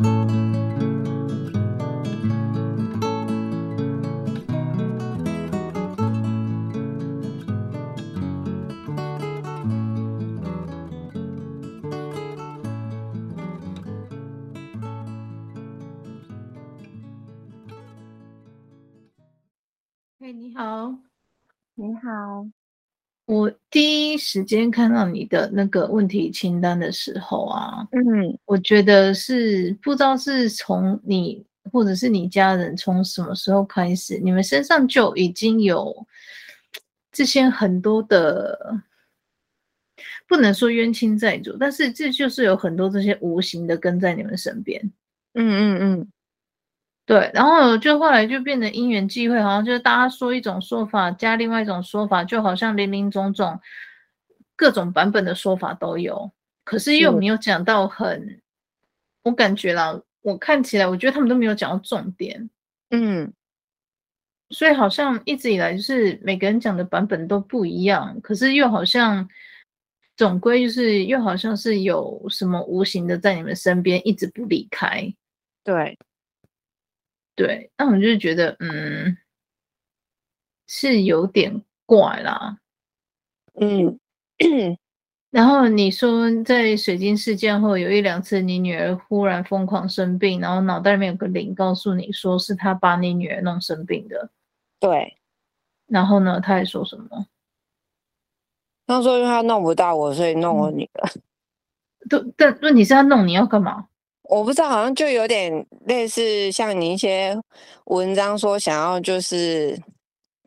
[0.00, 0.59] Música
[24.30, 36.06] 时间看到你的那个问题清单的时候啊，嗯，我觉得是不知道是从你或者是你家人从什么时候开始，你们身上就已经有
[37.10, 38.80] 这些很多的，
[40.28, 44.80] 不能说冤亲债主，但是这就是有很多这些无形的跟在你们身边。
[45.34, 46.08] 嗯嗯嗯。
[47.04, 53.58] 对，然后就后来就变得因缘际会，好像就是大家说一种说法，加另外一种说法，就好像林林总总
[54.60, 56.30] 各种版本的说法都有，
[56.64, 58.42] 可是又没有讲到很，
[59.22, 62.50] 我感觉啦，我看起来我觉得他们都没有讲到重点，
[62.90, 63.32] 嗯，
[64.50, 69.26] 所以好像一直以来就是每个人讲的版本都不一样，可是又好像
[70.14, 75.10] 总归就是又好像是有什么无形的在你们身边一直不离开，
[75.64, 75.98] 对。
[77.36, 79.16] 对，那我就是觉得，嗯，
[80.66, 82.58] 是有点怪啦，
[83.54, 83.98] 嗯。
[85.30, 94.30] 然后你说在水晶事件后有一两次，你女儿忽然疯狂生病，然后脑袋里面有个灵告诉你说是他把你女儿弄生病的。
[94.80, 95.16] 对。
[95.86, 97.26] 然后呢，他还说什么？
[98.86, 101.10] 他说因为他弄不到我，所以弄我女儿。
[102.10, 103.86] 对，但问题是他弄你要干嘛？
[104.22, 107.36] 我不知道，好像就有点类似像你一些
[107.84, 109.80] 文章说想要就是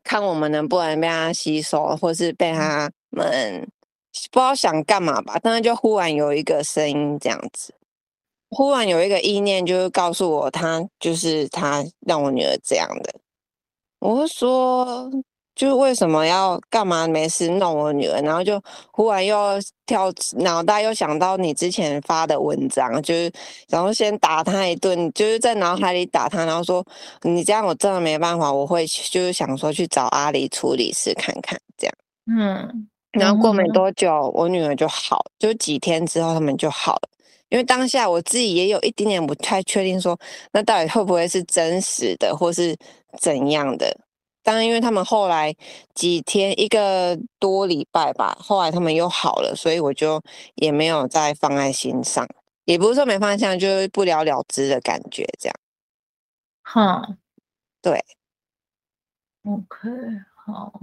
[0.04, 3.66] 看我们能不能被他吸收，或是被他们
[4.31, 5.39] 不知道想干嘛吧。
[5.42, 7.73] 但是就忽然有一个声音这样子，
[8.50, 13.14] 忽然有一个意念，就是告诉我他就是他让我女儿这样的。
[14.00, 15.09] 我会说。
[15.56, 18.59] 就是为什么要干嘛没事弄我女儿，然后就
[18.91, 19.38] 忽然又
[19.85, 23.31] 跳脑袋又想到你之前发的文章，就是
[23.69, 26.84] 然后先打他一顿，就是在脑海里打他，然后说
[27.22, 31.96] 你这样我真的没办法，我会就是想说去找阿里处理师看看这样，
[32.35, 37.09] 嗯，然后过没多久我女儿就好，就几天之后他们就好了，
[37.50, 40.18] 因为当下我自己也有一点点不太确定说
[40.51, 42.75] 那到底会不会是真实的或是
[43.19, 43.96] 怎样的。
[44.41, 45.56] 当然，因为他们后来
[45.96, 50.22] 几天一个多礼拜吧，后来他们又好了，所以我就
[50.56, 52.28] 也没有再放在心上，
[52.66, 55.56] 也不是说没方向，就是不了了之的感觉，这样。
[56.63, 57.18] 哈，
[57.81, 58.03] 对
[59.46, 59.88] ，OK，
[60.46, 60.73] 好，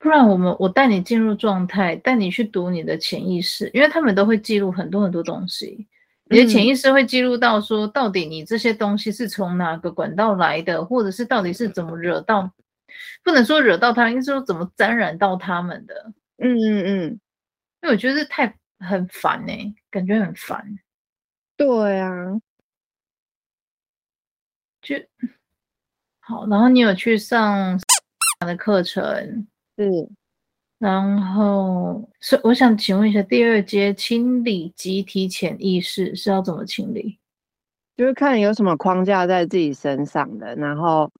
[0.00, 5.86] 不然我们我带你进入状态，带你去读你的潜意识，因为他们都会记录很多很多东西。
[6.24, 12.50] 你的潜意识会记录到说，到底你这些东西是从哪个管道来的，或者是到底是怎么惹到，
[13.22, 16.12] 不能说惹到他，应该说怎么沾染到他们的。
[16.38, 17.20] 嗯嗯嗯，
[17.82, 20.78] 因为我觉得太很烦哎、欸，感觉很烦。
[21.58, 22.40] 对啊，
[24.80, 24.96] 就
[26.20, 26.46] 好。
[26.46, 27.78] 然后你有去上
[28.46, 29.46] 的课程？
[29.84, 30.08] 是。
[30.78, 37.18] 然后，所我想请问一下，第二阶清理集体潜意识是要怎么清理？
[37.96, 41.10] 就是看有什么框架在自己身上的，然后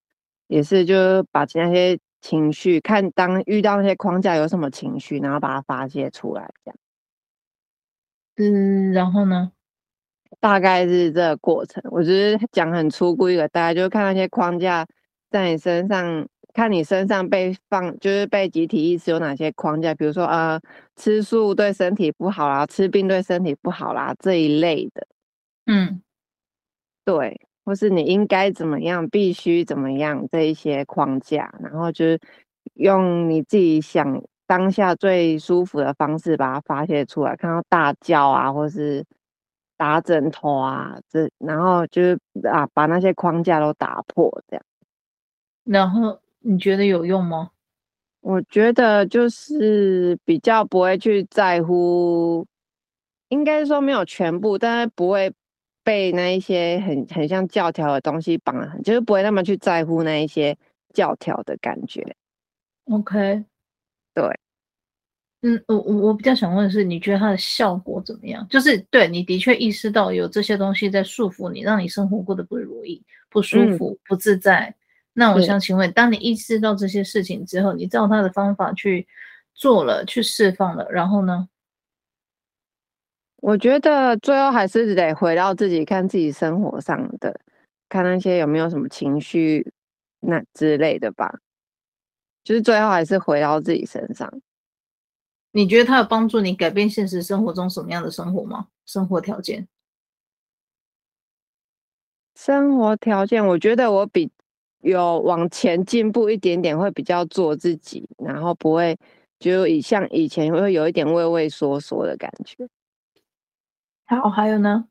[0.47, 6.77] 也是就是把那些情绪，看当遇到那些框架有什么情绪，然后把它发泄出来，这样。
[8.37, 9.51] 嗯，然后呢？
[10.39, 11.83] 大概是这个过程。
[11.91, 14.87] 我觉得讲很粗估一个，大概就是看那些框架
[15.29, 16.27] 在你身上。
[16.53, 20.59] 看你身上被放，就是被集体意识有哪些框架，比如说呃，
[20.95, 25.07] 吃素对身体不好啦，吃病对身体不好啦这一类的，
[25.65, 26.01] 嗯，
[27.05, 32.19] 对，或是你应该怎么样，必须怎么样这一些框架，然后就是
[32.73, 39.05] 用你自己想当下最舒服的方式把它发泄出来，看到大叫啊，或是
[39.77, 42.19] 打枕头啊，这然后就是
[42.51, 44.63] 啊把那些框架都打破这样，
[45.63, 46.19] 然后。
[46.41, 47.51] 你觉得有用吗？
[48.21, 52.45] 我觉得就是比较不会去在乎，
[53.29, 55.33] 应该说没有全部，但是不会
[55.83, 60.55] 被那一些很很像教条的东西绑就是不会那么去在乎那一些
[60.93, 62.15] 教条的感觉。
[62.85, 63.43] OK，
[64.13, 64.39] 对，
[65.41, 68.47] 嗯，我我我比较想问的是，你觉得它的效果怎么样？
[68.49, 74.75] 就是对你的确意识到有这些东西在束缚你，让你生活过得不如意、不舒服、嗯、不自在。
[75.13, 79.07] 那我想请问，当你意识到这些事情之后，你照他的方法去
[79.53, 81.49] 做了，去释放了，然后呢？
[83.37, 87.41] 我觉得最后还是得回到自己，看自己生活上的，
[87.89, 89.73] 看那些有没有什么情绪
[90.19, 91.39] 那之类的吧。
[92.43, 94.41] 就是最后还是回到自己身上。
[95.51, 98.67] 你觉得它有帮助你改变现实生活中什么样的生活吗？
[98.85, 99.67] 生活条件？
[102.35, 104.31] 生活条件，我觉得我比
[104.81, 108.97] 有往前进步一点点，会比较做自己，然后不会
[109.39, 112.67] 就以像以前会有一点畏畏缩缩的感觉。
[114.05, 114.85] 好，还有呢？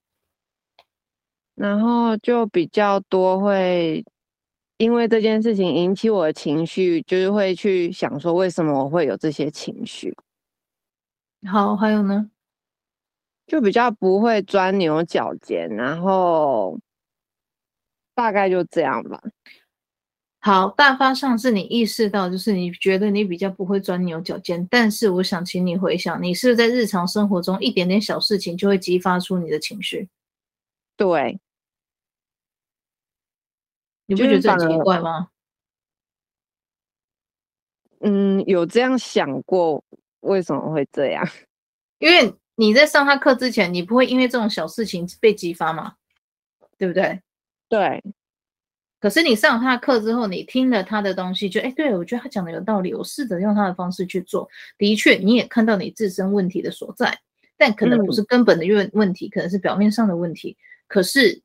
[1.54, 4.02] 然后就比较多会
[4.78, 10.16] 因为这件事情引起我的情绪，就是会去想说为什么我会有这些情绪。
[11.46, 12.30] 好，还有呢？
[13.46, 16.78] 就比较不会钻牛角尖，然后
[18.14, 19.20] 大概就这样吧。
[20.42, 30.08] 好，大方向是你意识到，就是你觉得你比较不会钻牛角尖，但是我想请你回想，你是不是在日常生活中一点点小事情就会激发出你的情绪？
[30.96, 31.38] 对，
[34.06, 35.28] 你不觉得很奇怪吗？
[38.00, 39.84] 嗯，有这样想过，
[40.20, 41.22] 为什么会这样？
[42.00, 45.96] 因为你在上他课之前，你不会因为这种小事情被激发嘛？
[46.78, 47.20] 对不对？
[47.68, 48.02] 对。
[49.00, 54.46] 可是你上了他的课之后，你听了他的东西，就哎，对，我觉得他讲的有道理，我试着用他的方式去做。
[54.76, 57.18] 的确，你也看到你自身问题的所在，
[57.56, 60.56] 但可能不是根本的问问题，嗯、可能是表面上的问题。
[60.86, 61.40] 可是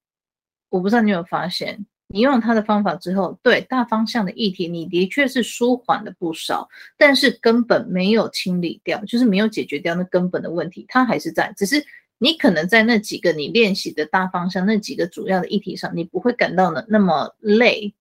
[0.69, 6.68] 我不知道你有没有发现，你用了他的方法之后，对大方向的议题，你的确是舒缓了不少，
[6.98, 11.86] 但是根本没有清理掉，就是没有解决掉那根本的问题，它还是在，只是。
[12.18, 17.94] 你可能在那几个你练习的大方向，那几个主要的议题上，你不会感到呢那么累，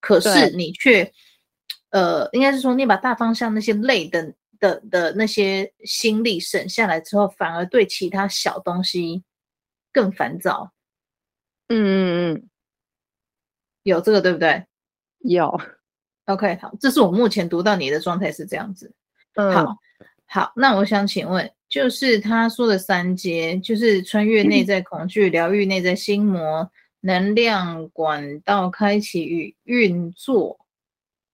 [0.00, 1.12] 可是你却，
[1.90, 9.22] 呃，应该是说你把大方向那些累的的的那些心力省下来之后，反而对其他小东西
[9.92, 10.72] 更烦躁。
[11.68, 12.48] 嗯嗯嗯，
[13.84, 14.66] 有这个对不对？
[15.20, 15.60] 有。
[16.26, 18.94] OK，好，这是我目前读到你的状态是这样子。
[19.34, 19.76] 嗯，好，
[20.32, 21.52] 好，那我想请问。
[21.68, 26.70] 就是他说的三阶，就是穿越内在恐惧、疗愈内在心魔、
[27.00, 30.66] 能量管道开启与运作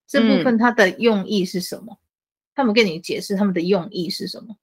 [0.07, 1.99] 这部分，它的用意是什么？
[2.55, 4.57] 他们跟你解释他们的用意是什么？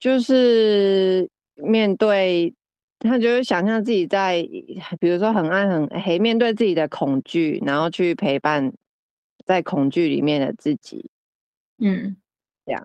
[0.00, 2.54] 就是面对
[3.00, 4.42] 他，就是想象自己在，
[4.98, 8.72] 比如说很暗很黑，面对自己的恐惧，然后去陪伴
[9.44, 11.10] 在恐惧里面的自己。
[11.76, 12.16] 嗯。
[12.66, 12.84] 这样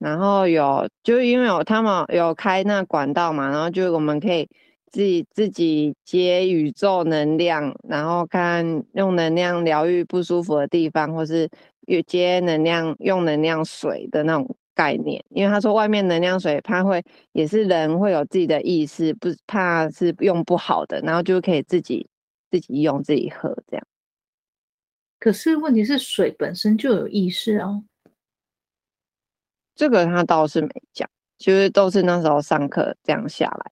[0.00, 4.48] 然后有，就因为有他们有开那管道嘛，然后就我们可以
[4.92, 8.64] 自己自己接宇宙能量，然后看
[8.94, 11.48] 用能量疗愈不舒服的地方，或是
[11.86, 15.22] 有接能量用能量水的那种概念。
[15.30, 17.02] 因为他说外面能量水，怕会
[17.32, 22.06] 也是人会有自己的意识，不怕是用不好的，然后就可以自己
[22.52, 23.84] 自己用自己喝这样。
[25.18, 27.82] 可是问题是水本身就有意识啊。
[29.74, 33.70] 这个他倒是没讲，其实都是那时候上课这样下来。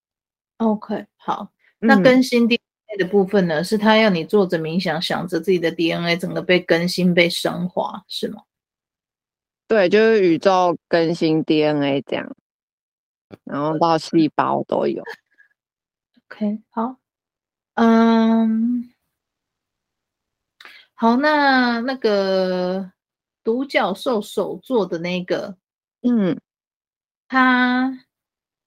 [0.59, 2.59] OK，好，那更新 DNA
[2.99, 3.61] 的部分呢？
[3.61, 8.43] 嗯、是他要你坐着冥想，想着自己的 DNA 整个被更新、被升华，是吗？
[9.69, 12.37] 对，就是宇宙更新 DNA 这样，
[13.43, 15.03] 然后到细胞都有。
[16.31, 16.97] OK，好，
[17.75, 18.89] 嗯，
[20.99, 22.91] 好，那那个
[23.45, 25.57] 独角兽手做的那个。
[26.01, 26.41] 嗯，
[27.29, 28.07] 他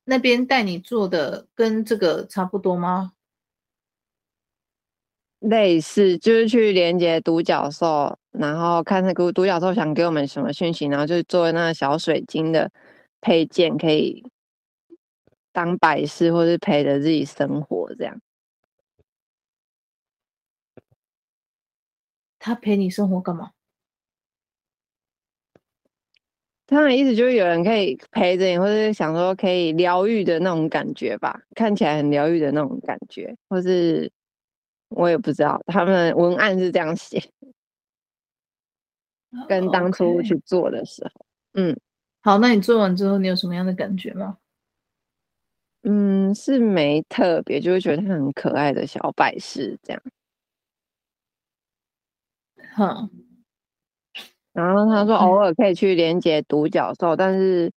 [0.03, 3.13] 那边带你做的跟这个差不多吗？
[5.39, 12.69] 类似，就是去连接独角兽，然后看那个独角兽想给我们什么讯息，然后就做那个小水晶的
[13.21, 14.23] 配件，可以
[15.51, 18.21] 当摆饰，或是陪着自己生活这样。
[22.39, 23.51] 他陪你生活干嘛？
[26.65, 34.11] 他的意思就是有人可以陪着你，或者想说可以疗愈的那种感觉吧，看起来很疗愈的那种感觉，或是
[34.89, 37.19] 我也不知道，他们文案是这样写，
[39.47, 41.75] 跟当初去做的时候，嗯，
[42.21, 44.37] 好，那你做完之后，你有什么样的感觉吗？
[45.81, 50.03] 嗯，是没特别，就会觉得它很可爱的小摆饰这样，
[52.79, 53.09] 好。
[54.53, 57.71] 然后他说偶尔可以去连接独角兽，但是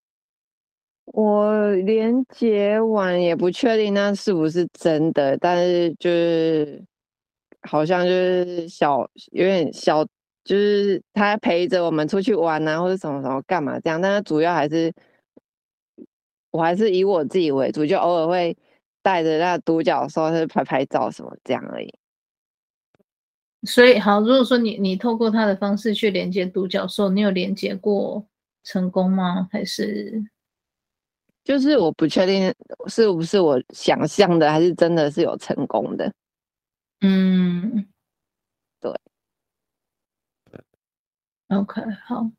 [1.04, 6.82] 我连接完也不确定那是不是真的，但是就是
[7.68, 10.04] 好像就是小有点小，
[10.44, 14.92] 就是他陪着我们出去玩啊，或者什么什么干嘛这样，但是主要还是
[16.50, 18.56] 我还是以我自己为主，就偶尔会
[19.02, 21.92] 带着那独角兽去拍拍照什么这样而已。
[23.64, 28.26] 所以好，如果说你你透过他的方式去连接独角兽，你有连接过
[28.64, 29.49] 成功吗？
[29.52, 30.23] 还是
[31.45, 32.52] 就是我不确定
[32.88, 36.12] 是不是我想象的，还是真的是有成功的？
[37.00, 37.87] 嗯，
[38.81, 38.92] 对。
[41.49, 42.31] OK，好。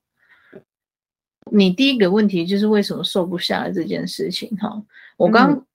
[1.51, 4.49] 你第一个问题就是为什么瘦不下来这件事情？
[4.57, 4.81] 哈，
[5.17, 5.65] 我刚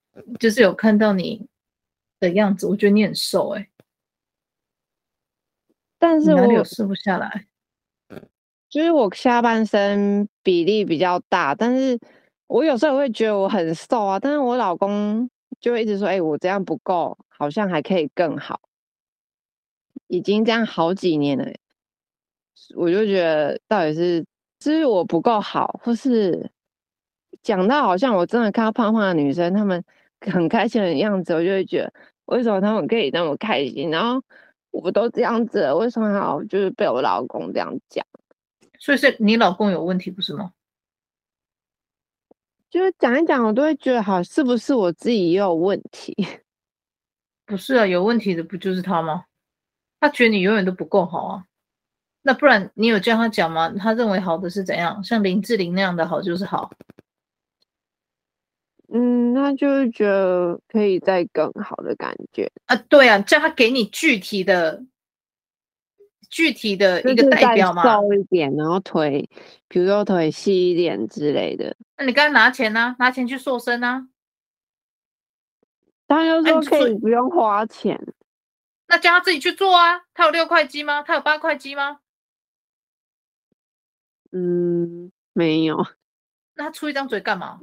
[0.40, 1.46] 就是有看到你
[2.20, 3.68] 的样子，嗯、我觉得你很瘦哎、欸。
[5.98, 7.46] 但是我哪里有瘦不下来？
[8.70, 11.98] 就是我下半身比例比较大，但是
[12.48, 15.28] 我有时候会觉得我很瘦啊，但是我老公
[15.58, 18.60] 就会一直说：“哎、欸，我这样不够，好像还可以更好。”
[20.06, 21.50] 已经这样好几年了，
[22.76, 24.22] 我就觉得到底是
[24.60, 26.50] 是我不够好，或是
[27.42, 29.82] 讲到好像我真的看到胖胖的女生，她们
[30.20, 31.92] 很开心的样子，我就会觉得
[32.26, 34.22] 为什么她们可以那么开心，然后。
[34.82, 38.04] 我都这样子了，为什么要就是被我老公这样讲？
[38.78, 40.52] 所以是你老公有问题不是吗？
[42.70, 46.14] 就是讲一讲，我都会觉得好，是不是我自己也有问题？
[47.46, 49.24] 不是啊，有问题的不就是他吗？
[50.00, 51.44] 他觉得你永远都不够好啊。
[52.22, 53.70] 那不然你有叫他讲吗？
[53.78, 55.02] 他认为好的是怎样？
[55.02, 56.70] 像林志玲那样的好就是好。
[58.90, 64.82] 嗯，那就是觉得可以再更好的感觉啊，对啊，叫他给你具体的、
[66.30, 69.28] 具体的一个代表嘛，瘦一点，然后腿，
[69.68, 71.76] 比如说腿细一点之类的。
[71.98, 72.96] 那你刚才拿钱呢、啊？
[72.98, 74.08] 拿钱去瘦身啊？
[76.06, 78.12] 他又说可以不用花钱，啊、
[78.86, 80.00] 那叫他自己去做啊。
[80.14, 81.02] 他有六块肌吗？
[81.02, 82.00] 他有八块肌吗？
[84.32, 85.86] 嗯，没有。
[86.54, 87.60] 那他出一张嘴干嘛？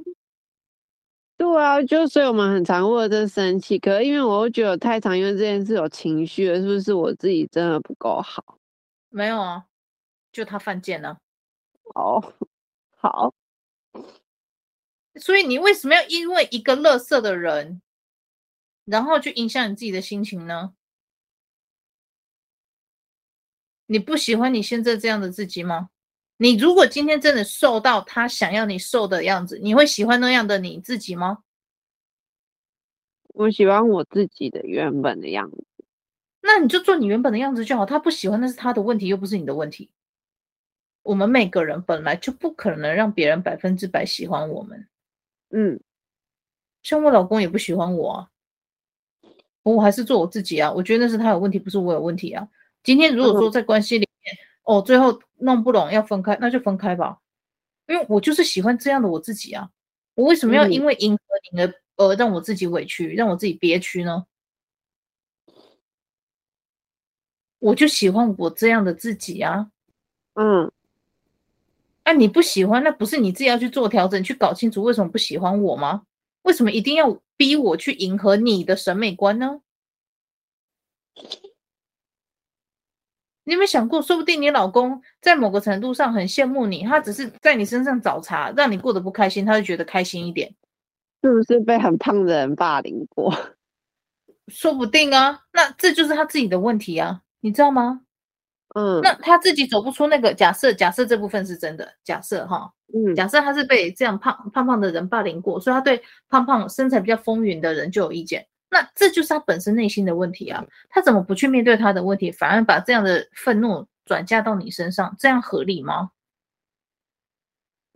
[1.36, 8.58] 对啊，就所以我们很常为这生气，可是因为我又觉得太常因为这件事有情绪了，是不是我自己真的不够好？
[9.10, 9.66] 没有啊，
[10.32, 11.18] 就他犯贱了。
[11.94, 12.32] 哦，
[12.96, 13.34] 好。
[15.16, 17.80] 所以你为什么要因为一个乐色的人，
[18.84, 20.74] 然后去影响你自己的心情呢？
[23.86, 25.90] 你不喜欢你现在这样的自己吗？
[26.38, 31.38] 你如果今天真的瘦到他想要你瘦的样子，你会喜欢那样的你自己吗？
[33.34, 35.64] 我喜欢我自己的原本的样子。
[36.40, 37.84] 那你就做你原本的样子就好。
[37.84, 39.90] 他不喜欢那是他的问题，又不是你的问题。
[41.02, 44.88] 我们每个人本来就不可能让别人百分之百喜欢我们。
[45.50, 45.80] 嗯，
[46.82, 48.30] 像我老公也不喜欢我啊，
[49.62, 50.72] 我还是做我自己啊。
[50.72, 52.48] 我觉得那是他有问题，不是我有问题啊。
[52.82, 54.05] 今天如果说在关系里，嗯
[54.66, 57.18] 哦，最后弄不拢要分开，那就分开吧。
[57.86, 59.70] 因为我就是喜欢这样的我自己啊。
[60.14, 64.26] 我为什么要因为迎合你而而让我自己委屈，让我自己憋屈呢？
[67.60, 69.70] 我就喜欢我这样的自己啊。
[70.34, 70.70] 嗯。
[72.02, 76.02] 啊，你不喜欢，那不是你自己要去做调整，去搞清楚为什么不喜欢我吗？
[76.42, 79.60] 为什么一定要逼我去迎合你的审美观呢？
[83.46, 90.52] 你有没有想过，说不定你老公在某个程度上很羡慕你，他只是在你身上找茬，让你过得不开心，他就觉得开心一点。
[91.22, 93.32] 是不是被很胖的人霸凌过？
[94.48, 98.00] 说不定啊，那这就是他自己的问题啊，你知道吗？
[98.74, 108.44] 嗯，那他自己走不出那个假设，假设这部分是真的，假设哈，嗯，假设他是被这样胖胖胖的人霸凌过，所以他对胖胖身材比较丰腴的人就有意见。
[108.76, 110.62] 那这就是他本身内心的问题啊！
[110.90, 115.16] 他怎么不去面对他的问题，反而把这样的愤怒转嫁到你身上？
[115.18, 116.10] 这样合理吗？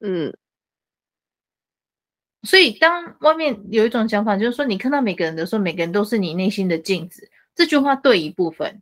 [0.00, 0.34] 嗯。
[2.44, 7.30] 所以，当外面有一种想法，就是说，你看到每个人的时候，每个人都是你内心的镜子。
[7.54, 8.80] 这句话对一部分，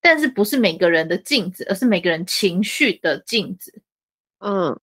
[0.00, 3.80] 但是不是每个人的镜子，而是每个人情绪的镜子。
[4.40, 4.76] 嗯。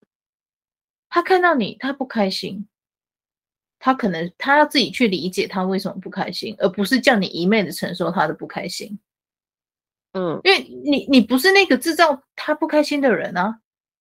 [1.09, 2.65] 他看到你，他不开心。
[3.79, 8.99] 他可能他要自己去理解他为什么不开心，而不是叫你一昧的承受他的不开心。
[10.13, 13.59] 嗯，因为你你不是那个制造他不开心的人啊。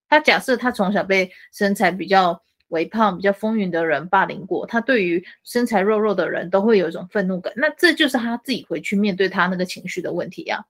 [0.09, 7.53] 他假设他从小被身材比较微胖、比较丰腴的人霸凌过，他对于身材肉肉的人都会有一种愤怒感。
[7.57, 10.63] 那这就是他自己回去面对他那个情绪的问题啊，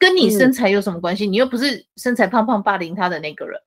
[0.00, 1.26] 跟你身材有什么关系？
[1.26, 3.60] 嗯，你又不是身材胖胖霸凌他的那个人。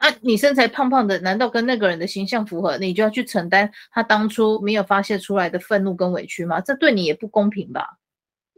[0.00, 6.58] 啊，你身材胖胖的，难道跟那个人的形象符合，你就要去承担他当初没有发泄出来的愤怒跟委屈吗？
[6.62, 7.98] 这对你也不公平吧？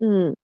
[0.00, 0.34] 嗯。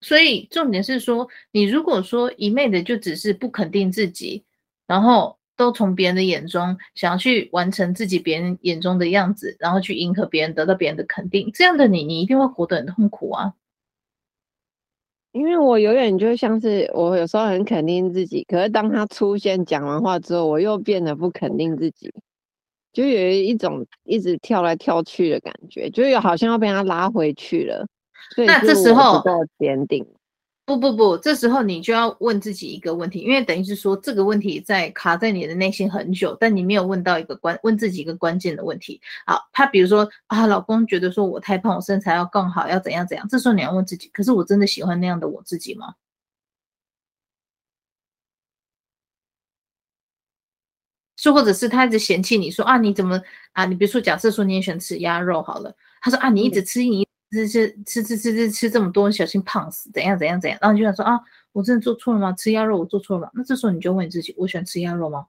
[0.00, 4.44] 所以重点是说，你如果说一昧的就只是不肯定自己，
[4.86, 13.54] 然后都从别人的眼中想要去完成自己别人眼中的样子，然后去迎合别人，得到别人的肯定，这样的你，你一定会活得很痛苦啊。
[15.32, 22.12] 因为我永远就像是我有时候很肯定自己，可是当他出现讲完话之后，我又变得不肯定自己，
[22.92, 27.86] 就有一种一直跳来跳去的感觉，就有好像要被他拉回去了。
[28.34, 29.22] 所以那这时候
[29.58, 30.06] 坚定。
[30.76, 39.00] 不不不，这时候你就要问自己一个问题，因为等于是说这个问题在卡在你的内心很久，但你没有问到一个关，问自己一个关键的问题。
[39.26, 43.26] 好，他比如说啊，老公觉得说我太胖，我身材要更好，要怎样怎样。
[43.28, 45.94] 这时候你要问自己，可是我真的喜欢那样的我自己吗？
[51.16, 53.20] 是或者是他一直嫌弃你说啊，你怎么
[53.52, 53.64] 啊？
[53.66, 57.09] 你比如说假设说你也喜欢吃鸭肉好了，他说啊，你一直吃你。
[57.30, 59.90] 吃吃吃吃吃吃吃这么多，小心胖死！
[59.92, 60.58] 怎样怎样怎样？
[60.60, 61.20] 然后你就想说啊，
[61.52, 62.32] 我真的做错了吗？
[62.32, 63.30] 吃鸭肉我做错了吗？
[63.34, 65.26] 那这时候你就问你自己：我喜欢吃鸭肉吗？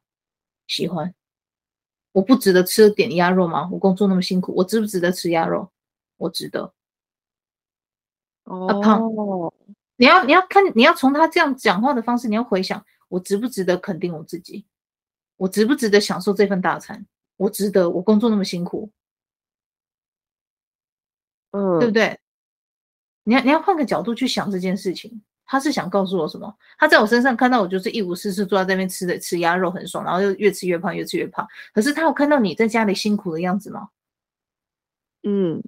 [0.67, 1.13] 喜欢。
[2.11, 3.69] 我不值得吃点鸭肉吗？
[3.71, 5.69] 我工作那么辛苦，我值不值得吃鸭肉？
[6.17, 6.73] 我值得。
[8.45, 9.01] 哦、啊，胖，
[9.95, 14.65] 你要你要看，你要从他这样讲话的方式，你要回想：我值不值得肯定我自己？
[15.37, 17.05] 我值不值得享受这份大餐？
[17.37, 17.89] 我值得。
[17.89, 18.89] 我工作那么辛苦。
[21.51, 22.19] 嗯，对不对？
[23.23, 26.53] 你要你要换个角度去想这件事情，他是想告诉我什么？
[26.77, 31.47] 他在我身上看到我就是一无是处，坐在那边吃的吃鸭肉很爽，然后又越吃越胖，越吃越胖。
[31.73, 33.89] 可是他有看到你在家里辛苦的样子吗？
[35.23, 35.61] 嗯，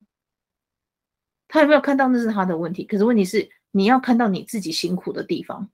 [1.48, 2.84] 他有没有看到那是他的问题？
[2.86, 5.70] 可是问题是你要看到你自己辛苦的地方。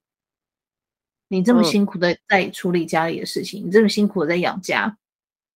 [1.29, 4.97] 你这么辛苦的在处理家里的事情，嗯、你这么辛苦的在养家，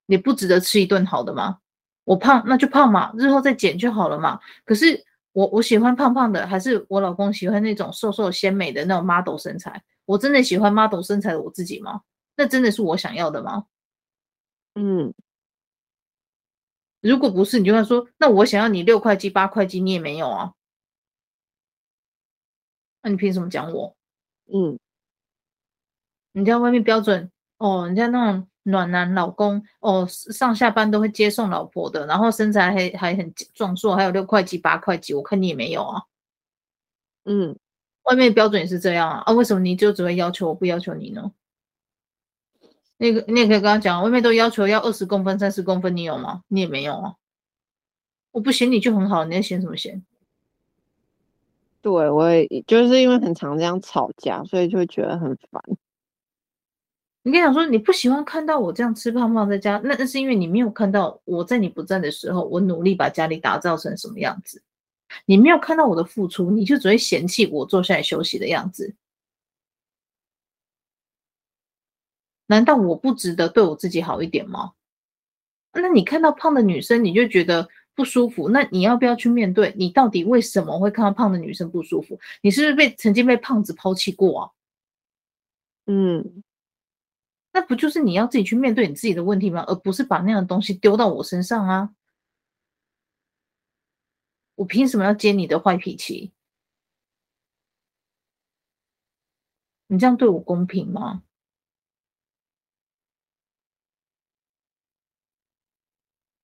[0.06, 1.60] 你不值得吃一顿好的吗？
[2.04, 4.40] 我胖那就胖嘛，日后再减就好了嘛。
[4.66, 9.82] 可是我我喜欢胖胖的，还是我老公喜欢那种瘦瘦鲜美的那种 model 身材？
[10.06, 12.02] 我真的喜欢 model 身材的我自己吗？
[12.36, 13.66] 那真的是我想要的吗？
[14.76, 15.14] 嗯，
[17.00, 20.54] 如果不是，你就会说，那我想要你六块肌八块肌，你也没有啊？
[23.02, 23.96] 那你凭什么讲我？
[24.54, 24.78] 嗯，
[26.34, 28.48] 你家外面标准哦，人家那种。
[28.64, 36.04] 暖男老公哦，上下班都会接送老婆的，然后身材还还很壮硕，还有六块肌八块肌，我看你也没有啊。
[37.26, 37.58] 嗯，
[38.04, 41.32] 外面的标准也是这样啊，啊，为什么你就只会要求我不要求你呢？
[42.98, 46.44] 那个你也可以跟他讲，外面都要求要二十公分、三十公分，你有吗？
[46.48, 47.16] 你也没有啊。
[48.32, 50.04] 我不嫌你就很好，你在嫌什么嫌？
[51.82, 55.62] 对，我也就是因为很常这样吵架，所以就会觉得很烦。
[57.24, 64.62] 你跟讲说，你不喜欢看到我这样吃胖胖在家，那那是因为你没有看到我在你不在的时候，我努力把家里打造成什么样子。
[65.26, 68.94] 你没有看到我的付出，你就只会嫌弃我坐下来休息的样子。
[72.48, 74.74] 难道我不值得对我自己好一点吗？
[75.72, 79.74] 那你看到胖的女生，你就觉得不舒服，那你要不要去面对？
[79.78, 82.20] 你到底为什么会看到胖的女生不舒服？
[82.42, 84.52] 你是不是被曾经被胖子抛弃过啊？
[85.86, 86.44] 嗯。
[87.54, 89.64] 那不就是你要自己去面对你自己的问题吗？
[89.68, 91.90] 而不是把那样的东西丢到我身上啊！
[94.58, 96.32] 我凭什么要接你的坏脾气？
[99.90, 101.24] 你这样对我公平吗？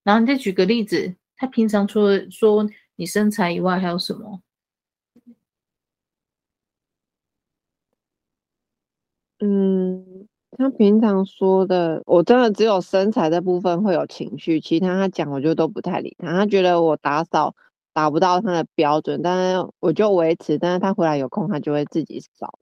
[0.04, 4.42] 然后你再举个例子，他平常除了说你身材以外，还有什么？
[9.42, 10.09] 嗯。
[10.60, 16.34] 他平常说的，我真的只有身材这部分会有情绪，其他他讲我就都不太理他。
[16.34, 17.56] 他觉得我打扫
[17.94, 20.58] 达不到他的标准，但是我就维持。
[20.58, 22.60] 但是他回来有空，他就会自己扫，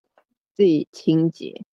[0.55, 1.63] 自己清洁。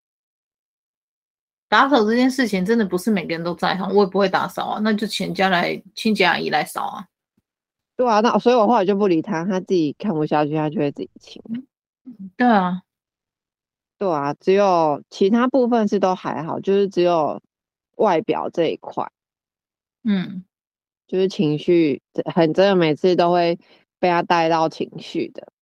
[1.68, 7.04] 打扫这件事情真的不是每个人都在行，我也不会打扫啊，那就请家来清洁阿姨来扫啊。
[7.98, 11.42] 对啊，那所以我后来就不理他，他自己看不下去，他就会自己清。
[12.38, 12.80] 对啊。
[13.96, 17.40] 对啊，只有其他部分是都还好，就是只有
[17.96, 19.10] 外表这一块，
[20.02, 20.44] 嗯，
[21.06, 22.02] 就是情绪
[22.34, 23.58] 很真的，每次都会
[23.98, 25.52] 被他带到情绪的。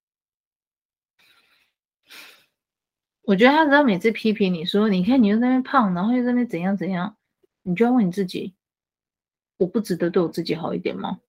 [3.24, 7.16] 我觉得他只要每次批评你说，你看你又在那边胖，然后又在那边怎样怎样，
[7.62, 8.54] 你就要问你自己，
[9.58, 11.20] 我不值得对我自己好一点吗？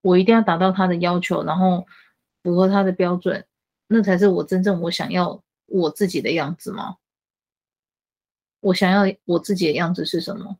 [0.00, 1.86] 我一定要达到他的要求，然后
[2.42, 3.46] 符合他的标准，
[3.86, 5.40] 那才是我真正我想要。
[5.72, 6.98] 我自己的样子吗？
[8.60, 10.58] 我想要我自己的样子是什么？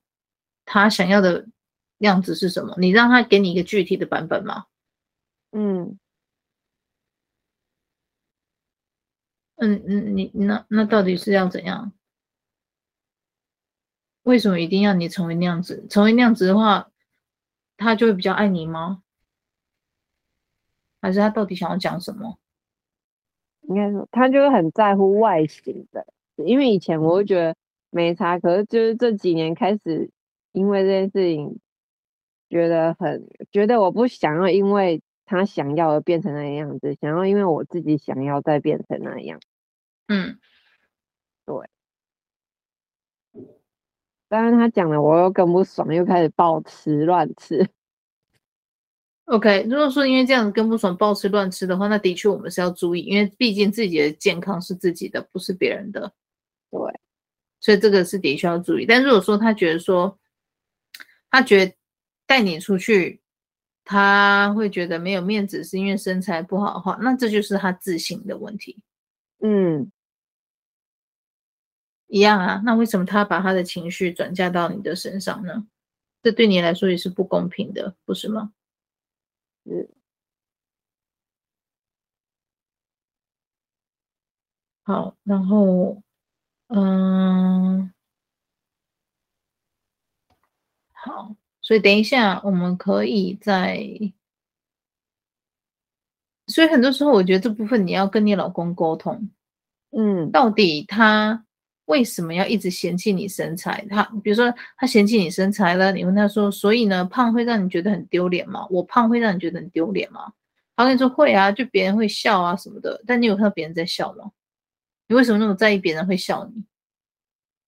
[0.64, 1.46] 他想要的
[1.98, 2.74] 样子是什么？
[2.78, 4.66] 你让他给你一个具体的版本吗？
[5.52, 5.98] 嗯，
[9.56, 11.92] 嗯嗯，你那那到底是要怎样？
[14.22, 15.86] 为什么一定要你成为那样子？
[15.88, 16.90] 成为那样子的话，
[17.76, 19.02] 他就会比较爱你吗？
[21.00, 22.38] 还是他到底想要讲什么？
[23.62, 27.54] 应该说，他就是很在乎外形的，因为以前我会觉得
[27.90, 30.10] 没差，可是就是这几年开始，
[30.52, 31.58] 因为这件事情，
[32.48, 39.40] 觉得很觉得我不想要，因为他想要而变成那样子，想要因为我自己想要再变成那样。
[40.08, 40.38] 嗯，
[41.46, 41.68] 对。
[44.28, 47.68] 当然他讲了，我又更不爽，又开始暴吃乱吃。
[49.26, 56.12] OK，如果说因为这样子更不爽，暴吃乱吃的话，那的确我们是要注意，因为毕竟自己的健康是自己的，不是别人的。
[56.70, 56.80] 对，
[57.60, 58.84] 所以这个是的确要注意。
[58.84, 60.18] 但如果说他觉得说，
[61.30, 61.74] 他觉得
[62.26, 63.22] 带你出去，
[63.84, 68.82] 他会觉得没有面子，是因为身材不好的话，那这就是他自信的问题。
[69.40, 69.90] 嗯，
[72.08, 72.60] 一样啊。
[72.64, 75.66] 那为什么他把他的情绪转嫁到你的身上呢？
[76.22, 78.52] 这对你来说也是不公平的，不是吗？
[79.66, 79.88] 是，
[84.86, 86.02] 好，然后，
[86.68, 87.92] 嗯，
[90.92, 93.78] 好，所以等一下我们可以再，
[96.46, 99.30] 所以很多时候我觉得这部分你要跟你老公沟通，
[99.90, 101.44] 嗯，到底他。
[101.86, 103.84] 为什么要一直嫌弃你身材？
[103.90, 108.66] 他比如说他嫌弃你身材了，你问他说：“所以呢，胖会让你觉得很丢脸吗？
[108.70, 110.32] 我胖会让你觉得很丢脸吗？”
[110.74, 114.30] 他跟你说：“会啊，就别人会笑啊什么的。”但你有看到别人在笑吗？
[115.08, 116.62] 你为什么那么在意别人会笑你？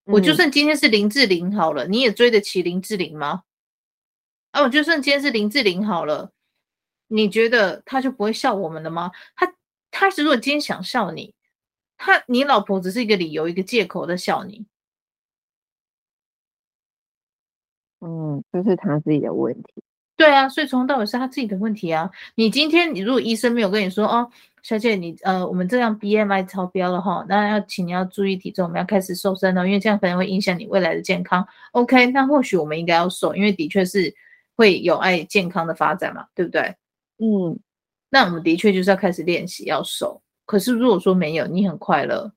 [0.05, 3.43] 嗯、我就算今天是林志玲好了，你也追得起林志玲吗？
[4.51, 6.31] 啊，我就算今天是林志玲好了，
[7.09, 9.11] 你觉得他就不会笑我们了吗？
[9.35, 9.53] 他
[9.91, 11.34] 他如果今天想笑你。
[11.97, 14.65] 他，你老婆只是一个理由，一个借口在笑你。
[18.01, 19.83] 嗯，这是他自己的问题。
[20.17, 22.09] 对啊，所以从头到尾是他自己的问题啊。
[22.35, 24.29] 你今天，你如果医生没有跟你说，哦，
[24.63, 31.45] 小姐，你呃，我们这样 BMI 超标了哈，那要请你要注意体重，我们要开始瘦身了，因为这样可能会影响你未来的健康。
[31.71, 34.13] OK，那或许我们应该要瘦，因为的确是
[34.55, 36.75] 会有碍健康的发展嘛，对不对？
[37.17, 37.59] 嗯，
[38.09, 40.21] 那我们的确就是要开始练习要瘦。
[40.45, 42.33] 可是如果说没有，你很快乐，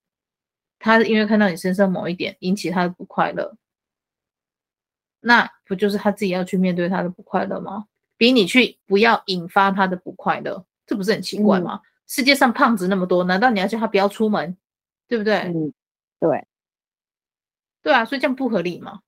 [0.78, 3.56] 他因为看到你身上某一点引起他的不快乐，
[5.20, 7.86] 那不就是他自己要去面对他的不快乐吗？
[8.16, 11.80] 比你去不要引发他的不快乐，这不是很奇怪吗？
[11.82, 14.56] 嗯、世界上胖子那么多，难道你要叫他不要出门，
[15.06, 15.36] 对不对？
[15.40, 15.72] 嗯，
[16.18, 16.46] 对，
[17.82, 19.00] 对啊，所以这样不合理嘛。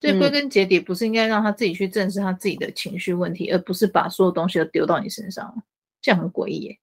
[0.00, 5.64] 所以归根结底，不是应该让他自己去正视他自己的情绪问题，而不是把所有东西都丢到你身上，
[6.02, 6.78] 这样很诡异耶。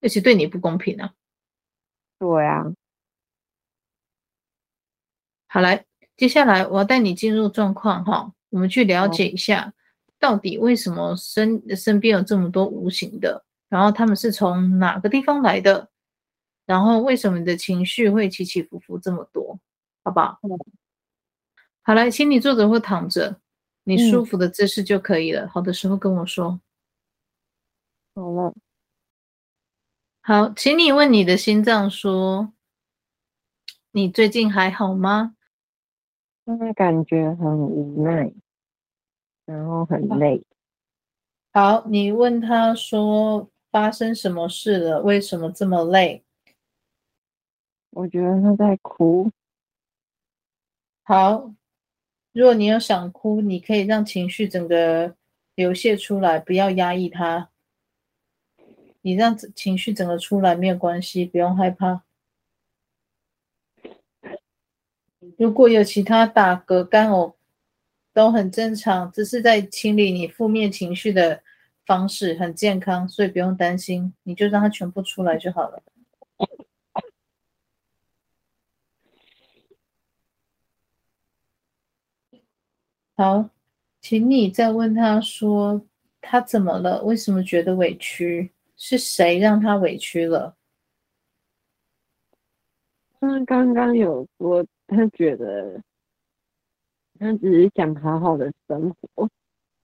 [0.00, 1.12] 而且对你不公平啊！
[2.18, 2.64] 对啊。
[5.48, 5.84] 好，来，
[6.16, 9.72] 接下来我要带你进入状况哈，我们去了解一下，
[10.18, 15.88] 到底为什么身身边有这么多无形的，然后他们是从哪个地方来的，
[16.66, 19.58] 然后为什么你的情绪会起起伏伏这么多，
[20.04, 20.38] 好不好？
[20.42, 20.50] 嗯。
[21.82, 23.40] 好，来，请你坐着或躺着，
[23.84, 25.46] 你舒服的姿势就可以了。
[25.46, 25.48] 嗯。
[25.48, 26.60] 好的时候跟我说。
[28.14, 28.54] 好了。
[30.28, 32.52] 好，请你问你的心脏说
[33.92, 35.34] ：“你最近还好吗？”
[36.44, 38.30] 现在感觉很无奈，
[39.46, 40.42] 然后很累。
[41.54, 45.00] 好，你问他说：“发生什么事了？
[45.00, 46.22] 为什么这么累？”
[47.96, 49.32] 我觉得他在哭。
[51.04, 51.54] 好，
[52.32, 55.16] 如果你有想哭，你可以让情绪整个
[55.54, 57.48] 流泻出来，不要压抑它。
[59.02, 62.02] 你让情绪整个出来没有关系，不用害怕。
[65.36, 67.34] 如果有其他打嗝、干呕，
[68.12, 71.42] 都很正常，只是在清理你负面情绪的
[71.86, 74.12] 方式，很健康，所以不用担心。
[74.24, 75.82] 你就让它全部出来就好了。
[83.16, 83.50] 好，
[84.00, 85.84] 请你再问他说，
[86.20, 87.02] 他怎么了？
[87.02, 88.52] 为什么觉得委屈？
[88.78, 90.56] 是谁让他委屈了？
[93.20, 95.82] 他刚刚有说，他觉得
[97.18, 99.28] 他只是想好好的生活，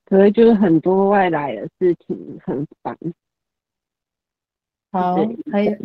[0.05, 2.97] 可是就是很多外来的事情很烦。
[4.93, 5.17] 好，
[5.51, 5.77] 还有，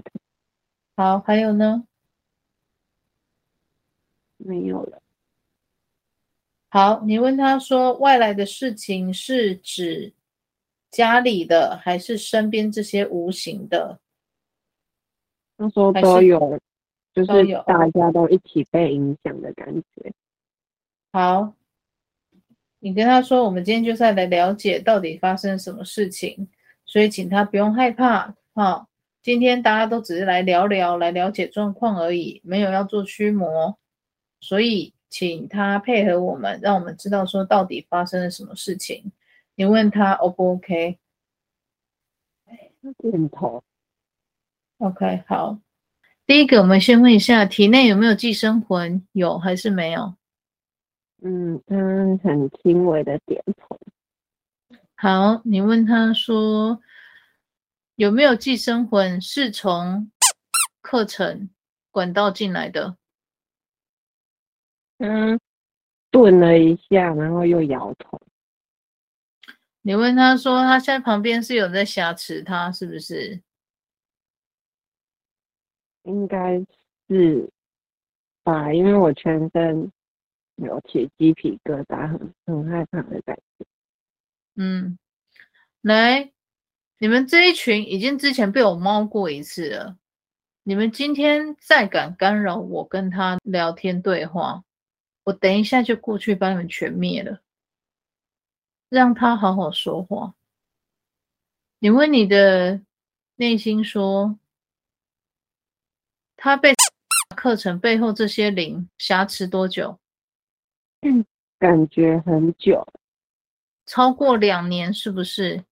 [0.95, 1.88] 好，还有呢？
[4.38, 5.02] 没有了。
[6.69, 10.13] 好，你问他说，外来的事情是指？
[10.91, 13.99] 家里的还是身边这些无形的？
[15.58, 16.60] 那时候都有，
[17.13, 17.28] 就是
[17.65, 20.13] 大家都一起被影响的感觉。
[21.12, 21.54] 好，
[22.80, 26.47] 你跟他说，我们今天就是来了解到底发生什么事情，
[26.86, 28.36] 所以请他不用害怕。
[28.54, 28.88] 哦，
[29.21, 33.78] 今天大家都只是来聊聊，来了解状况而已，没有要做驱魔，
[34.39, 39.12] 所以请他配合我们，让我们知道说到底发生了什么事情。
[39.60, 40.98] 你问他 O 不 OK？
[42.98, 43.62] 点头。
[44.78, 45.60] OK，好。
[46.26, 49.06] 第一个，我们先问一下，体内有没有寄生魂？
[49.12, 50.15] 有还是没有？
[51.22, 53.78] 嗯嗯，很轻微的点头。
[54.95, 56.80] 好，你问他说
[57.95, 60.10] 有没有寄生魂是从
[60.82, 61.50] 课程
[61.91, 62.95] 管道进来的？
[65.00, 65.38] 嗯，
[66.12, 68.22] 顿了一下，然后又摇头。
[69.82, 73.42] 你问他说，他现在旁边是有在挟持他，是不是？
[76.04, 76.60] 应该
[77.08, 77.50] 是
[78.44, 79.92] 吧，因为我全身
[80.56, 83.65] 有起鸡皮疙瘩，很很害怕的感觉。
[84.56, 84.98] 嗯，
[85.82, 86.32] 来，
[86.98, 89.98] 你们这一群已经之前被我猫过一次了，
[90.63, 94.63] 你们今天再敢干扰我跟他聊天对话，
[95.24, 97.42] 我等一下就过去把你们全灭了。
[98.89, 100.34] 让他好好说话。
[101.80, 102.82] 你问你的
[103.36, 104.38] 内心说，
[106.36, 106.73] 他被
[107.36, 109.97] 课程背后这些灵挟持多久？
[111.02, 111.23] 嗯，
[111.58, 112.86] 感觉很久，
[113.86, 115.63] 超过两年是不是？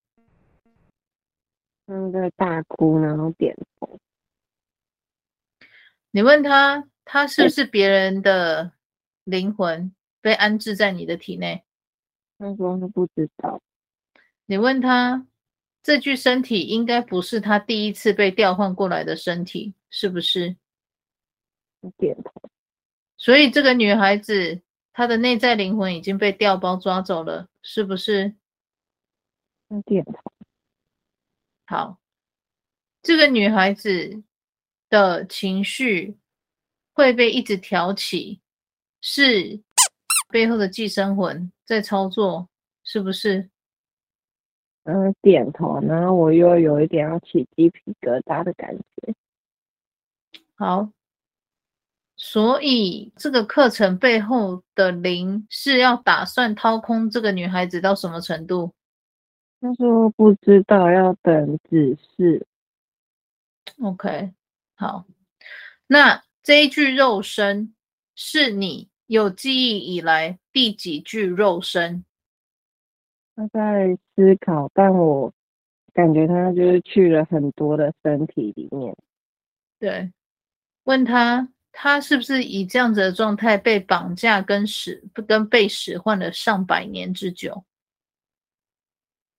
[1.88, 4.00] 嗯，在大哭，然后点头。
[6.12, 8.72] 你问他，他是不是别人的
[9.26, 11.64] 灵魂被安置在你的体内？
[12.38, 13.62] 他说他不知道。
[14.46, 15.26] 你问他，
[15.84, 20.56] 这具身体应该不是他第一次被调换过来的身体，是不是？
[21.98, 22.50] 点头。
[23.18, 24.62] 所以这个女孩子，
[24.94, 28.36] 她的内在灵魂已经被调包抓走了，是不是？
[29.86, 30.14] 点头。
[31.66, 32.00] 好，
[33.02, 34.24] 这个女孩子
[34.90, 36.18] 的情绪
[36.94, 38.40] 会被一直挑起，
[39.02, 39.62] 是
[40.30, 41.52] 背后的寄生魂。
[41.68, 42.48] 在操作
[42.84, 43.50] 是不是？
[44.84, 49.14] 嗯，点头，呢我又有一点要起鸡皮疙瘩的感觉。
[50.56, 50.90] 好，
[52.16, 58.74] 所以这个课程背后的灵是要打算掏空这个女孩子到什么程度？
[59.60, 62.48] 他说不知道，要等指示。
[63.84, 64.32] OK，
[64.76, 65.06] 好，
[65.88, 67.76] 那这一具肉身
[68.16, 72.06] 是你有记忆以来第几具肉身？
[73.36, 75.34] 他在思考，但我
[75.94, 78.96] 感觉他就是去了很多的身体里面。
[79.80, 80.12] 对，
[80.84, 87.64] 问他，他是不是以这样子的状态被绑架跟使跟被使唤了上百年之久？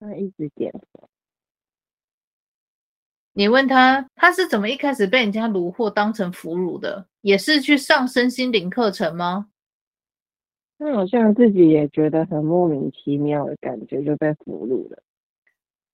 [0.01, 1.09] 他一直点头。
[3.33, 7.07] 你问他，他是怎么一开始被人家虏获当成俘虏的？
[7.21, 9.51] 也是去上身心灵课程吗？
[10.79, 15.03] 他好像自己也觉得很莫名其妙的感觉，就被俘虏了。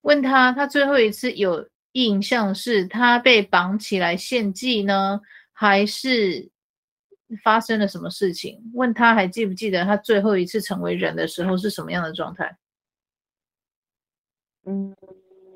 [0.02, 5.20] 问他，他最后一次有印象是他被绑起来献祭呢，
[5.52, 6.50] 还是
[7.42, 8.60] 发生了什么事情？
[8.74, 12.56] 问他还记不记得他最后一次成为人的时候是什么样的状态？
[14.66, 14.94] 嗯，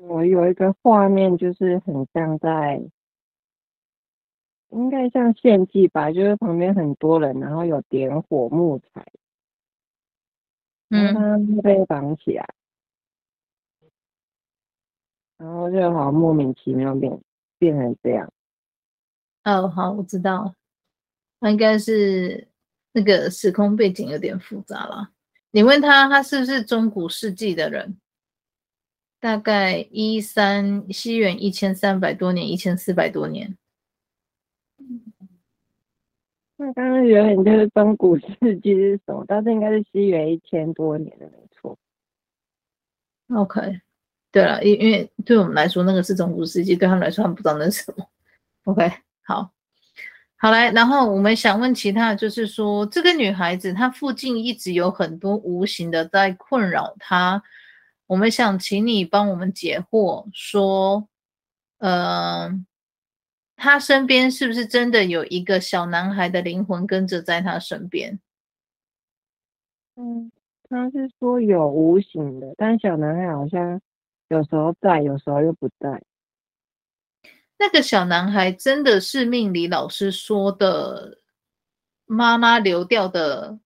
[0.01, 2.81] 我有一个画面，就是很像在。
[4.71, 9.03] 应该像献祭吧，就是旁边很多人，然后有点火木材，
[10.89, 12.47] 嗯，他被绑起来，
[15.37, 17.21] 然后就好莫名其妙变
[17.57, 18.31] 变成这样。
[19.43, 20.55] 哦，好，我知道，
[21.39, 22.47] 那应该是
[22.91, 25.11] 那个时空背景有点复杂了。
[25.51, 27.99] 你问他，他是不是中古世纪的人？
[29.19, 33.57] 大概一三西元一千三百多年，一千四百多年。
[36.61, 39.23] 那刚刚有点就是中古世纪是什么？
[39.25, 41.77] 但是应该是西元一千多年的，没错。
[43.33, 43.79] OK，
[44.29, 48.05] 对了，因因为对我们来说那个是中古世纪，对他们来说他们不知道那是什么。
[48.65, 48.91] OK，
[49.23, 49.51] 好，
[50.35, 57.41] 好来，然后我们想问其他的，就是说这个女孩子她附近一直有很多无形的在困扰她，
[58.05, 61.07] 我们想请你帮我们解惑，说，
[61.77, 62.65] 嗯、
[63.59, 68.19] 他身边是不是真的有一个小男孩的灵魂跟着在他身边？
[69.95, 70.31] 嗯，
[70.69, 73.81] 他是说有无形的，但小男孩好像
[74.29, 76.01] 有时候在，有时候又不在。
[77.57, 81.19] 那个小男孩真的是命理老师说的
[82.05, 83.59] 妈妈流掉的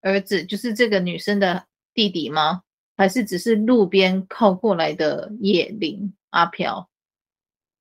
[0.00, 2.62] 儿子，就是这个女生的弟弟吗？
[2.96, 6.88] 还是只是路边靠过来的野灵阿飘？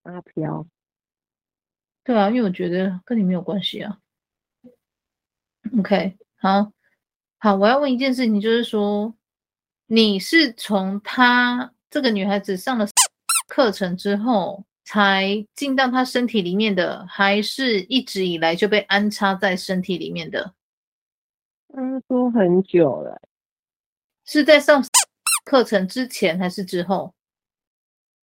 [0.02, 0.66] 阿飘，
[2.04, 3.98] 对啊，因为我觉得跟你没有关系啊。
[5.78, 6.72] OK，好，
[7.38, 9.14] 好，我要问一件事情，就是说，
[9.86, 12.88] 你是从她这个女孩子上了
[13.48, 20.54] 课程之后，才进到她身体里面的，还是一直以来就被安插在身体里面的？
[21.74, 23.22] 嗯，说很久了，
[24.26, 24.84] 是在上
[25.46, 27.14] 课程之前还是之后？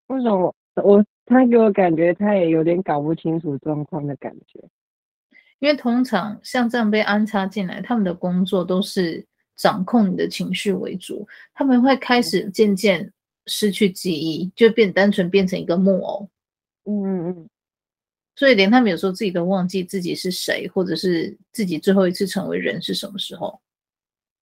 [0.09, 4.59] 为什么，我他给我感觉他也有点搞不清楚状况的感觉？
[5.59, 13.13] 因为通常像这样被安插进来，他们的工作都是掌控你的情绪为主，他们会开始渐渐
[13.47, 16.29] 失去记忆，就变单纯变成一个木偶。
[16.85, 17.49] 嗯嗯嗯。
[18.37, 23.61] 所以连他们有时候自己都忘记自己是谁，或者是自己最后一次成为人是什么时候。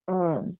[0.04, 0.54] 嗯，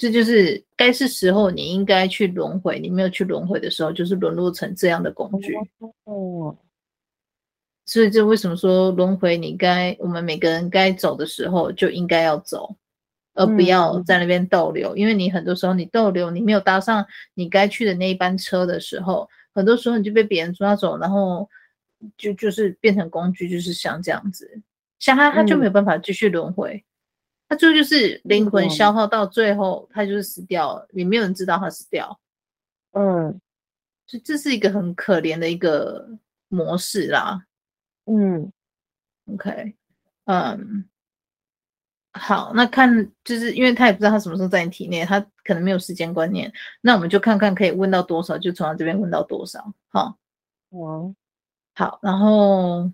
[0.00, 5.54] 这就是该是时候你应该去轮回，你没有去轮回的时候，就是沦落成这样的工具。
[6.04, 6.56] 哦。
[7.84, 9.36] 所以，这为什么说轮回？
[9.36, 12.74] 你该我们每个人该走的时候就应该要走，
[13.34, 14.94] 而不要在那边逗留。
[14.94, 21.46] 嗯、因为你很多时候你逗留，你没有搭上你该去的那一班车的时候，很多时候你就被别人抓走，然后
[22.16, 24.62] 就就是变成工具，就是像这样子。
[24.98, 26.82] 像他，他就没有办法继续轮回，
[27.50, 32.20] 他最后就是灵魂消耗到最后，他就是死掉了，也没有人知道他死掉。
[32.92, 33.40] 嗯，
[34.06, 36.08] 所以这是一个很可怜的一个
[36.46, 37.44] 模式啦。
[38.06, 38.52] 嗯
[39.34, 39.74] ，OK，
[40.26, 40.88] 嗯，
[42.12, 50.16] 好，那看就是因为他也不知道他什么时候在你体内，他可能没有时间观念，那我们就看看可以问到多少，就从他这边问到多少，好，
[50.70, 51.16] 嗯，
[51.74, 52.92] 好，然后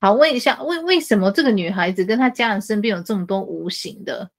[0.00, 4.30] 好问一下，为为什么这个女孩子跟她家人身边有这么多无形的？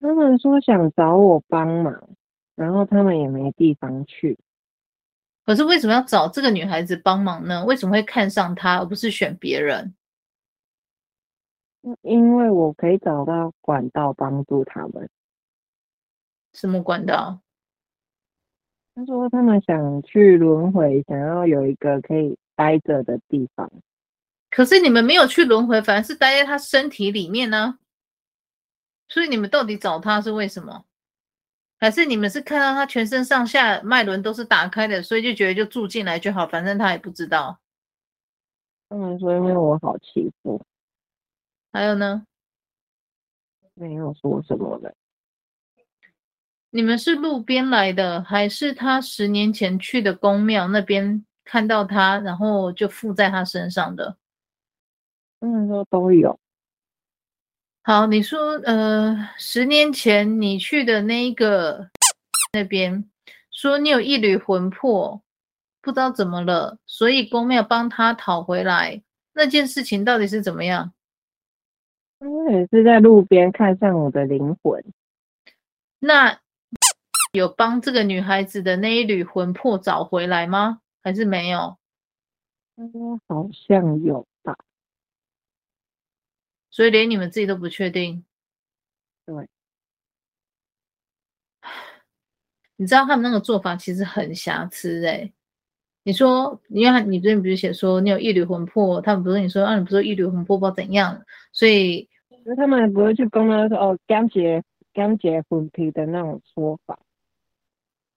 [0.00, 2.10] 他们说想找我帮忙，
[2.54, 4.38] 然后他们也没地方去。
[5.44, 7.64] 可是为什么要找这个女孩子帮忙呢？
[7.64, 9.94] 为什么会看上她而不是选别人？
[12.02, 15.08] 因为我可以找到管道帮助他们。
[16.52, 17.40] 什么管道？
[18.94, 23.70] 他说他们想去轮回，想要有一个可以待着的地方。
[24.50, 27.78] 可是你们没有去轮回，反而是待在他身体里面呢？
[29.08, 30.84] 所以你们到底找他是为什么？
[31.78, 37.58] 还是你们是看到他全身上下脉轮都是打开的，所以就觉得就住进来就好，反正他也不知道。
[38.88, 40.60] 他们说因为我好欺负。
[41.72, 42.26] 还有呢？
[43.74, 44.94] 没有说什么的。
[46.70, 54.18] 你们是路边来的，还是他十年前去的宫庙那边看到他，然后就附在他身上的？
[55.40, 56.38] 他们说都有。
[57.82, 61.88] 好，你说，呃，十年前你去的那一个
[62.52, 63.10] 那边，
[63.50, 65.22] 说你有一缕魂魄，
[65.80, 69.02] 不知道怎么了，所以公庙帮他讨回来。
[69.32, 70.92] 那件事情到底是怎么样？
[72.18, 74.84] 他也是在路边看上我的灵魂。
[75.98, 76.38] 那
[77.32, 80.80] 有帮这个女孩子的那一缕魂魄找回来吗？
[81.02, 81.78] 还是没有？
[82.76, 84.39] 嗯，好像有吧。
[86.80, 88.24] 所以连你们自己都不确定，
[89.26, 89.46] 对。
[92.76, 95.32] 你知道他们那个做法其实很瑕疵哎、欸。
[96.04, 102.08] 你说，因为你最近不是写说你有一缕魂魄，他们不是你说啊，你不是一缕魂魄不知道怎样，所以
[102.56, 104.64] 他们不会去公开说哦，刚结
[104.94, 106.98] 刚结魂皮的那种说法。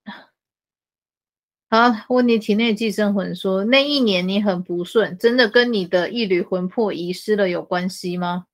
[1.69, 8.45] 好，问你体内寄生魂说，那一年你很不顺，真的跟你的一缕魂魄遗失了有关系吗？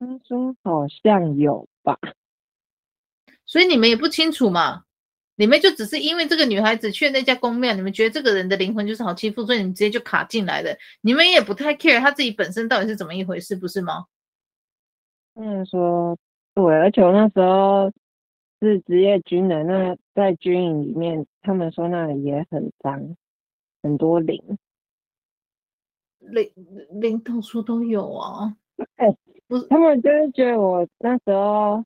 [0.00, 1.96] 他说好像有吧，
[3.46, 4.82] 所以你们也不清楚嘛？
[5.36, 10.76] 你们就只是因为这个女孩子去那家公庙，你们觉得这个人的灵魂就是好欺负，所以你们直接就卡进来的。
[11.02, 14.06] 你们也不太 care 他自己本身到底是怎么一回事，不是吗？
[15.34, 16.18] 嗯，说
[16.54, 17.92] 对，而且我那时候。
[18.62, 23.16] 是职业军人，那在军营里面，他们说那里也很脏，
[23.82, 24.58] 很多灵，
[26.18, 26.52] 灵
[26.92, 28.54] 灵到处都有啊。
[29.50, 31.84] 不是，他们就是觉得我那时候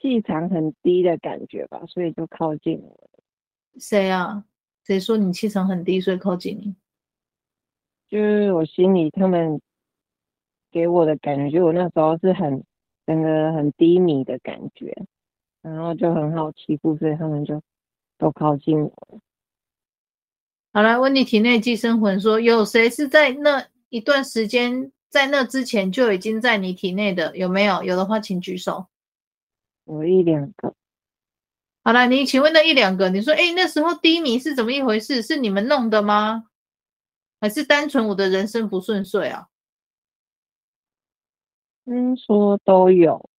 [0.00, 3.10] 气场很低的感觉吧，所以就靠近我。
[3.78, 4.46] 谁啊？
[4.82, 6.74] 谁说你气场很低，所以靠近你？
[8.08, 9.60] 就是我心里他们
[10.70, 12.64] 给我的感觉，就我那时候是很
[13.04, 14.96] 整个很低迷的感觉。
[15.60, 17.60] 然后就很好欺负，所以他们就
[18.16, 19.20] 都靠近我。
[20.72, 27.36] 好了，问你体内寄生魂说，有谁是在那一段时间，在那之前就已经在你体内的？
[27.36, 27.82] 有没有？
[27.82, 28.86] 有的话，请举手。
[29.84, 30.74] 我一两个。
[31.82, 35.22] 好了，你请问那一两个，你说，哎，那时候低迷是怎么一回事？
[35.22, 36.44] 是你们弄的吗？
[37.40, 39.48] 还是单纯我的人生不顺遂啊？
[41.84, 43.30] 听，说都有。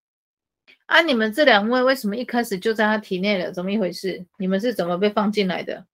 [0.87, 3.53] 啊，你们这两位为什么一开始就在他体内了？
[3.53, 4.25] 怎么一回事？
[4.39, 5.87] 你们是怎么被放进来的？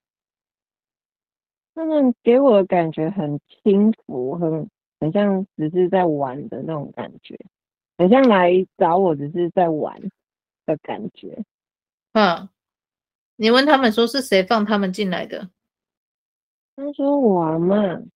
[1.74, 4.70] 他们给我的感觉很轻浮，很
[5.00, 7.38] 很像只是在玩的那种感觉，
[7.98, 10.00] 很像来找我只是在玩
[10.66, 11.44] 的感觉。
[12.12, 12.48] 嗯，
[13.36, 15.50] 你问他们说是谁放他们进来的？
[16.76, 18.06] 他说我阿嬷，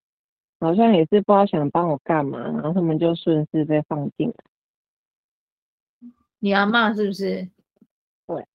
[0.60, 4.34] 好像也是不知道想帮我干嘛，然后他们就顺势被放进来。
[6.40, 7.48] 你阿嬷是不是？
[8.26, 8.46] 对。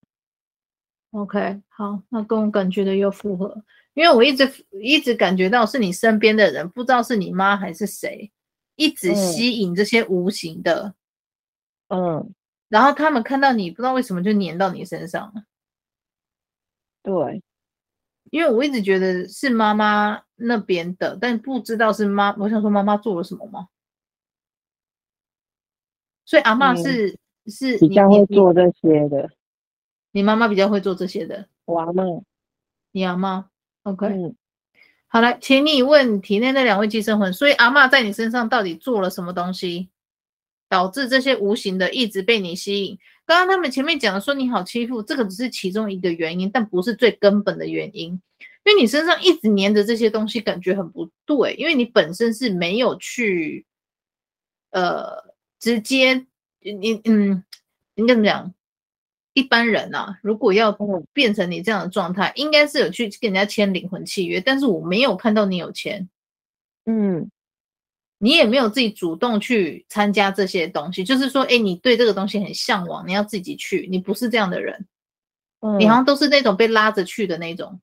[1.11, 3.63] OK，好，那跟我感觉的又符合，
[3.93, 8.31] 因为我一直一直感觉到是你身边的人，不知道是你妈还是谁，
[8.75, 10.93] 一直吸引这些无形的，
[11.87, 12.33] 嗯，
[12.69, 15.43] 然后他们看到你，不知道为什么就粘到你身上了。
[17.01, 17.41] 对，
[18.31, 23.67] 因为我一直觉得是妈妈那边的，但不知道是妈，我想说妈妈做了什么吗？
[26.25, 27.09] 所以阿嬷是。
[27.09, 29.29] 嗯是比较会做这些的，
[30.11, 31.49] 你妈妈比较会做这些的。
[31.65, 32.23] 我阿嬷，
[32.93, 33.43] 你阿嬷
[33.83, 34.35] ，OK，嗯，
[35.07, 39.89] 好了，请你问体内那两位寄生魂，所以阿嬷在你身上到底做了什么东西，
[40.67, 42.97] 导致这些无形的一直被你吸引？
[43.25, 48.11] 刚刚他们前面讲的说你好欺负，这个只是其中一个原因，但不是最根本的原因，
[48.65, 53.65] 因为你身上一直黏着这些东西，感觉很不对，因为你本身是没有去，
[54.71, 56.25] 呃，直接。
[56.65, 57.43] 你嗯，
[57.95, 58.53] 应该怎么讲？
[59.33, 60.71] 一般人呐、啊，如果要
[61.11, 66.07] 变成你这样的状态，应该是有去跟人家签灵魂契约，但是我没有看到你有签，
[66.85, 67.29] 嗯，
[68.19, 74.85] 你也没有自己主动去参加这些东西，就是说，哎，你对这个东西很向往，你要自己去，你不是这样的人，
[75.61, 76.05] 嗯，你好像。
[76.05, 77.81] 都是那种被拉着去的那种，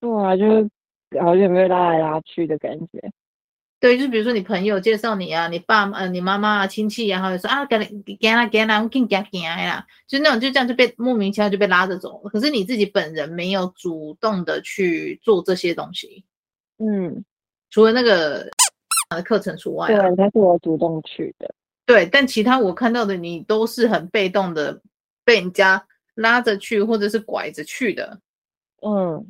[0.00, 0.70] 对啊，就是
[1.20, 3.12] 好像被拉来拉去的感觉。
[3.82, 12.30] 对，就比如说你朋友介绍你啊，你爸呃，你妈妈啊，亲戚啊，或者说啊，给你给他给他，我给你给他给他啦，就那种就这样就被莫名其妙就被拉着走了。
[12.30, 16.24] 可是你自己本人没有主动的去做这些东西，
[16.78, 17.24] 嗯，
[17.70, 18.48] 除了那个
[19.24, 21.52] 课程除外，啊，对，他是我主动去的，
[21.84, 24.80] 对，但其他我看到的你都是很被动的
[25.24, 28.20] 被人家拉着去或者是拐着去的，
[28.86, 29.26] 嗯，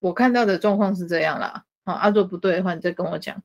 [0.00, 1.62] 我看到的状况是这样啦。
[1.84, 3.36] 好，阿若不对的话，你再跟我讲。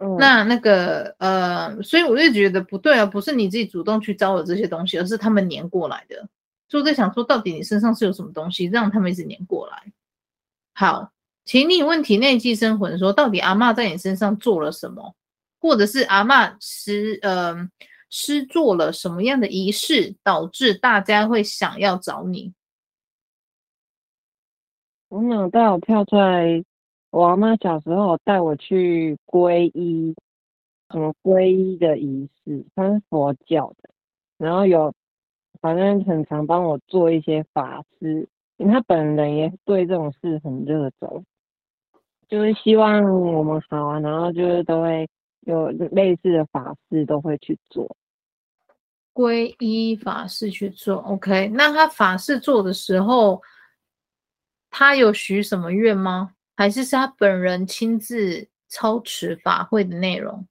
[0.00, 6.28] 嗯、那那个呃，所以我就觉得不对啊，不是你自己主动去招惹这些东西，而是他们黏过来的。
[6.68, 9.92] 所以我在想说，到底你身上是有什么东西让他们一直黏过来？
[10.74, 11.10] 好，
[11.44, 15.14] 请你问体内寄生魂说，到底阿嬷在你身上做了什么，
[15.60, 17.68] 或者是阿嬷施呃
[18.08, 22.52] 施做了什么样的仪式，导致大家会想要找你？
[25.08, 26.62] 我脑袋有跳出来。
[27.10, 30.14] 我阿妈小时候带我去皈依，
[30.90, 33.90] 什么皈依的仪式，他是佛教的，
[34.36, 34.92] 然后有
[35.60, 38.28] 反正很常帮我做一些法事，
[38.58, 41.24] 因为他本人也对这种事很热衷，
[42.28, 45.08] 就是希望我们好啊，然后就是都会
[45.40, 47.96] 有类似的法事都会去做，
[49.14, 51.48] 皈依法事去做，OK？
[51.54, 53.42] 那他法事做的时候，
[54.70, 56.34] 他有许什么愿吗？
[56.58, 60.44] 还是是他本人亲自操持法会的内容？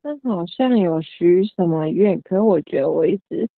[0.00, 3.48] 但好像有许什么愿，可是我觉得我一直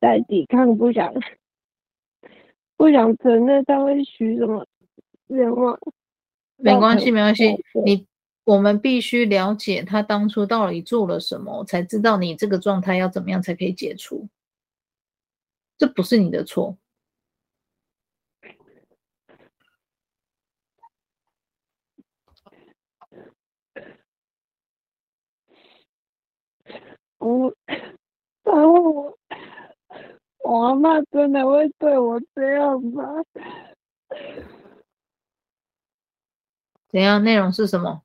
[0.00, 1.12] 在抵抗，不想
[2.78, 4.66] 不想承认他会许什么
[5.26, 5.78] 愿望。
[6.56, 8.06] 没关系，没关系，你
[8.44, 14.26] 我们必须了解他当初到底做了什么，才知道你这个状态要怎么样才可以解除。
[15.76, 16.78] 这不是你的错。
[27.20, 27.54] 我，
[28.42, 29.18] 然后我，
[30.44, 33.04] 我阿嬷真的会对我这样吗？
[36.88, 37.22] 怎样？
[37.22, 38.02] 内容是什么？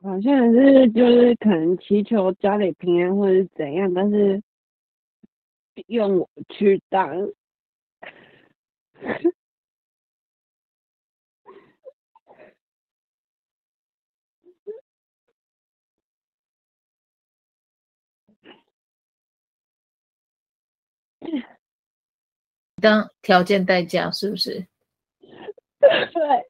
[0.00, 4.42] 好像是就是可能祈求家里平安或者是怎样，但是
[5.86, 7.08] 用我去当。
[22.80, 24.66] 当条件代价是不是？
[25.80, 26.48] 对。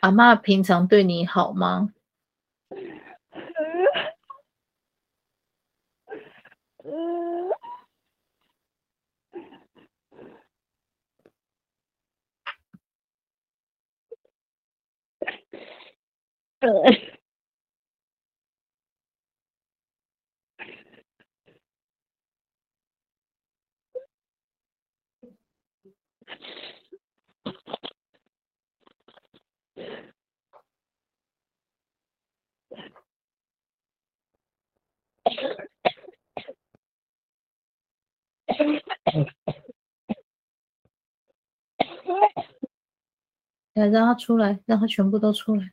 [0.00, 1.92] 阿嬷平常对你好吗？
[43.74, 45.72] 来，让他出来，让他全部都出来。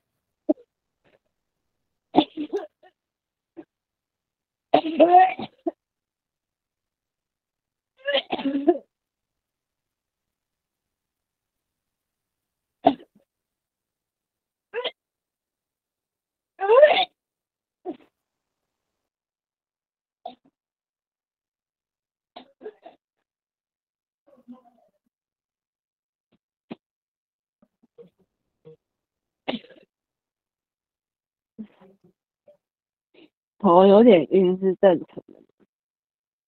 [33.58, 35.44] 头有点晕是正常的。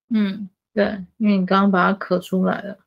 [0.09, 2.79] 嗯，对，因为你刚刚把它咳出来了。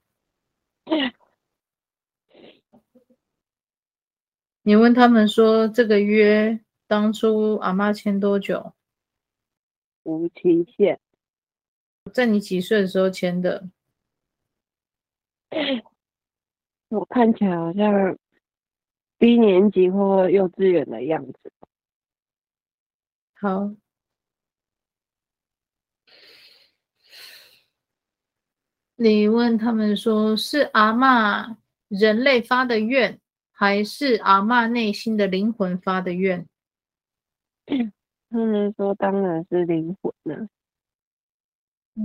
[4.62, 8.72] 你问他们说这个约当初阿妈签多久？
[10.04, 11.00] 无期限。
[12.12, 13.68] 在你几岁的时候签的？
[16.88, 18.18] 我看起来好像
[19.18, 21.52] 低年级或幼稚园的样子。
[23.34, 23.74] 好。
[29.02, 31.56] 你问他们说，是阿嬷
[31.88, 33.18] 人类发的愿，
[33.50, 36.46] 还是阿嬷内心的灵魂发的愿？
[38.30, 40.46] 他们说当然是灵魂了。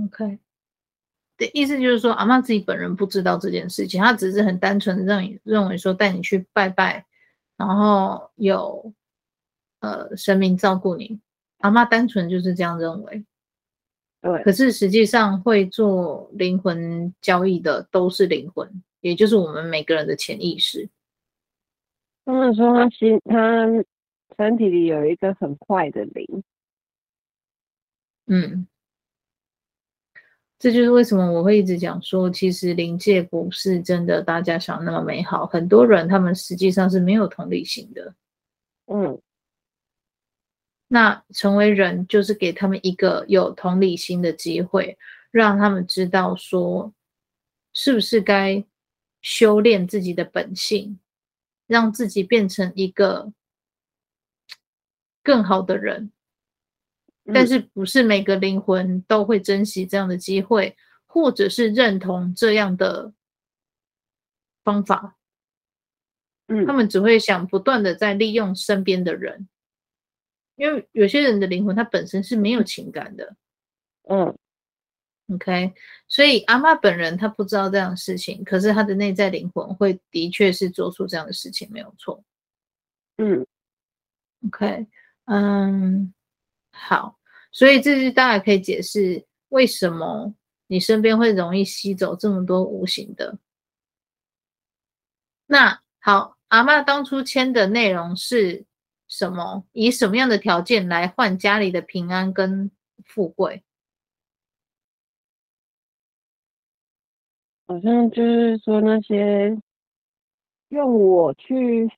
[0.04, 0.38] OK，
[1.36, 7.06] 的意思就是说，阿妈自己本人不知道这件事情，她只是很单纯的认认为说带你去拜拜，
[7.56, 8.92] 然后有
[9.80, 11.20] 呃神明照顾你。
[11.58, 13.24] 阿妈单纯就是这样认为。
[14.20, 18.68] 对，可是实际上会做灵魂交易的都是灵魂，
[19.00, 20.88] 也就是我们每个人的潜意识。
[22.24, 23.66] 他们说他心他
[24.36, 26.42] 身体里有一个很坏的灵，
[28.26, 28.66] 嗯，
[30.58, 38.14] 这就是为什么我会一直讲说，其实灵界不是真的大家想那么美好，很多人他们实际上是没有同理心的，
[38.86, 39.20] 嗯。
[40.88, 44.96] 那成为人，就是给他们一个有同理心的机会，
[45.30, 46.92] 让他们知道说，
[47.74, 48.64] 是不是该
[49.20, 50.98] 修炼自己的本性，
[51.66, 53.32] 让自己变成一个
[55.22, 56.10] 更好的人。
[57.34, 60.74] 但是，不是每个灵魂都会珍惜这样的机会，
[61.04, 63.12] 或者是认同这样的
[64.64, 65.18] 方法。
[66.46, 69.46] 嗯，他们只会想不断的在利用身边的人。
[70.58, 73.36] 因为有些人的灵魂，他本身是没有情感的，
[74.08, 74.36] 嗯
[75.32, 75.72] ，OK，
[76.08, 82.24] 所以阿嬷本人他不知道这样的事情，可是他的内在灵魂会的确是做出这样的事情，没有错，
[83.18, 83.46] 嗯
[84.48, 84.88] ，OK，
[85.26, 86.12] 嗯，
[86.72, 87.20] 好，
[87.52, 90.34] 所以这是大概可以解释为什么
[90.66, 93.38] 你身边会容易吸走这么多无形的。
[95.46, 98.66] 那好，阿妈当初签的内容是。
[99.08, 99.64] 什么？
[99.72, 102.70] 以什么样的条件来换家里的平安跟
[103.04, 103.64] 富贵？
[107.66, 109.58] 好像就是说那些
[110.68, 111.88] 用我去，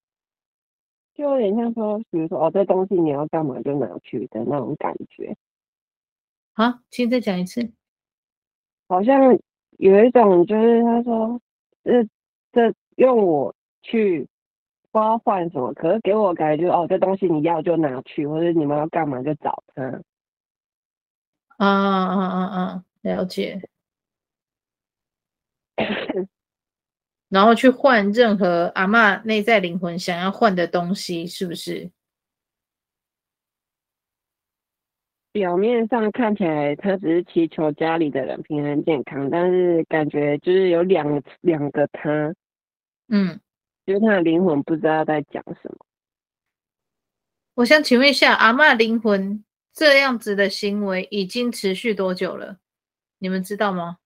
[1.14, 5.36] 就有点像说，比如说哦，这东西你要干嘛就拿去的那种感觉。
[6.54, 7.72] 好，请再讲一次。
[8.88, 9.38] 好像
[9.78, 11.40] 有一种就是他说，
[11.82, 12.04] 这
[12.52, 14.28] 这用我去。
[14.93, 20.03] 不知道换什么，可是给我感觉就是哦，这东西你要就拿去，或者你们要干嘛就找他。
[21.59, 22.84] 啊啊啊啊！
[23.03, 23.61] 了解。
[27.28, 31.91] 然后去换任何阿嬷内在灵魂想要换的东西，是不是？
[35.32, 42.34] 表面上看起来他只是祈求家里的人平安健康，但是感觉就是有两两个他。
[43.09, 43.38] 嗯。
[43.91, 45.76] 因为他的灵魂不知道在讲什么。
[47.55, 52.59] 我想请问一下，阿嬷灵魂这样子的行为已经持续多久了？
[53.18, 53.99] 你们知道吗？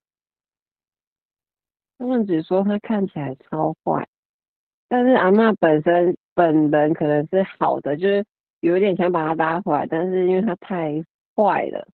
[1.99, 4.09] 他们只说他看起来超坏，
[4.89, 8.25] 但是阿嬷本身本人可能是好的，就是
[8.61, 11.05] 有点想把他拉回来，但是因为他太
[11.37, 11.87] 坏了，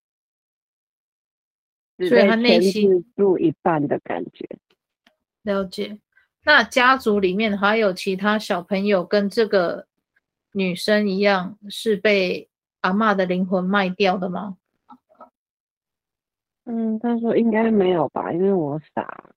[1.98, 4.48] 所以他内心住一半的感觉。
[5.42, 5.98] 了解。
[6.42, 9.86] 那家族里面还有其他小朋友跟这个
[10.52, 12.48] 女生一样，是被
[12.80, 14.56] 阿嬷的灵魂卖掉的吗？
[16.64, 19.30] 嗯，他说应该没有吧，因为我傻。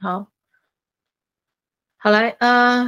[0.00, 0.28] 好，
[1.96, 2.86] 好来，呃，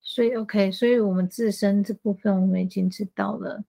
[0.00, 3.62] 所以 OK，所以我们自身这部分我们已经知道了。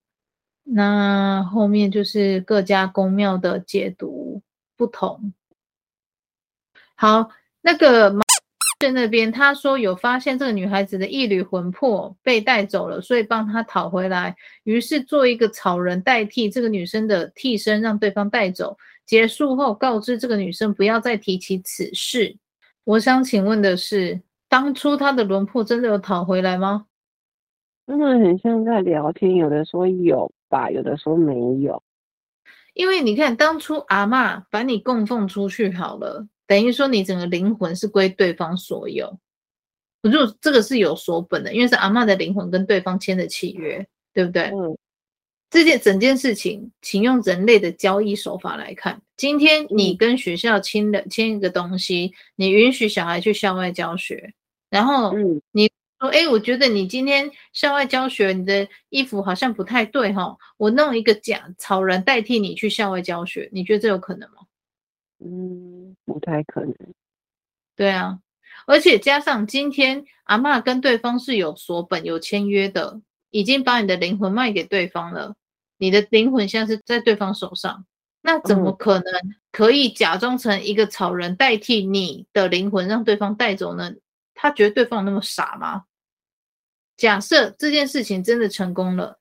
[0.64, 4.42] 那后面就是各家公庙的解读
[4.76, 5.34] 不同。
[6.96, 7.30] 好，
[7.62, 8.22] 那个马
[8.80, 14.36] 在那边他说有发现这个女孩子的一缕魂魄被带走了，所以帮她讨回来。
[14.64, 18.78] 于是做一个草人代替这个女生的替身，让对方带走。
[19.06, 22.36] 结束后告知这个女生不要再提起此事。
[22.84, 26.86] 我想请问的是，当初她的轮廓真的有讨回来吗？
[27.86, 31.82] 真的很像在聊天，有的说有吧，有的说没有。
[32.74, 39.18] 因为你看，当初阿嬷把你供奉出去好了，等于说你整个灵魂是归对方所有。
[40.04, 43.84] 我就这个是有所本的，因为是阿嬷的灵魂跟对方签的契约，
[44.14, 44.52] 对不对？
[44.54, 44.78] 嗯。
[45.50, 49.02] 这件整件事情，请用人类的交易手法来看。
[49.18, 54.34] 今天你跟学校签了签一个东西，你允许小孩去校外教学，
[54.70, 55.12] 然后
[55.52, 64.43] 你说，哎，我觉得你今天校外教学，你的衣服好像不太对哈，我弄一个假草人代替你去校外教学，你觉得这有可能吗？
[65.24, 66.76] 嗯，不太可能。
[67.76, 68.20] 对啊，
[68.68, 73.02] 而且加上今天阿嬷跟对方是有所本有签约的，
[73.32, 75.36] 已经把你的灵魂卖给对方了。
[75.78, 77.86] 你的灵魂现在是在对方手上，
[78.22, 79.06] 那怎么可能
[79.52, 83.94] 可以假装成一个草人代替你的灵魂让对方带走呢？
[84.36, 85.86] 他觉得对方有那么傻吗？
[86.96, 89.20] 假设这件事情真的成功了，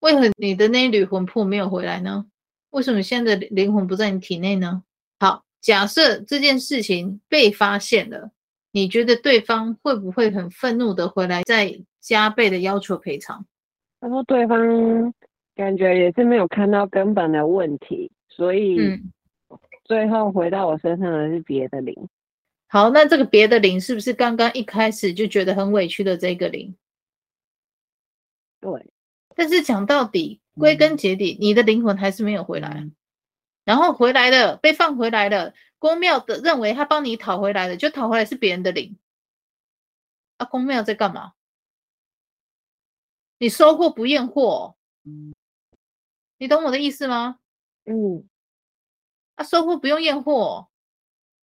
[0.00, 2.26] 为何你的那一缕魂魄没有回来呢？
[2.70, 4.82] 为什么现在的灵魂不在你体内呢？
[5.18, 8.30] 好，假设这件事情被发现了，
[8.72, 13.44] 你觉得对方会不会很愤怒的回来，再加倍的要求赔偿？
[14.00, 15.14] 他说对方。
[15.56, 19.00] 感觉也是没有看到根本的问题，所以
[19.84, 21.94] 最后回到我身上的是别的灵。
[22.66, 26.74] 好，那这个别的灵是不是刚刚一开始就觉得很委屈的这个灵？
[28.60, 28.90] 对。
[29.36, 32.90] 但是讲到底，归根结底，你的灵魂还是没有回来。
[33.64, 35.54] 然后回来了，被放回来了。
[35.78, 38.98] 公庙的认为他帮你讨回来了，就讨回来是别人的灵。
[40.36, 41.32] 啊，公庙在干嘛？
[43.38, 44.76] 你收货不验货。
[46.38, 47.38] 你懂我的意思吗？
[47.84, 48.28] 嗯，
[49.34, 50.68] 啊，收货不用验货，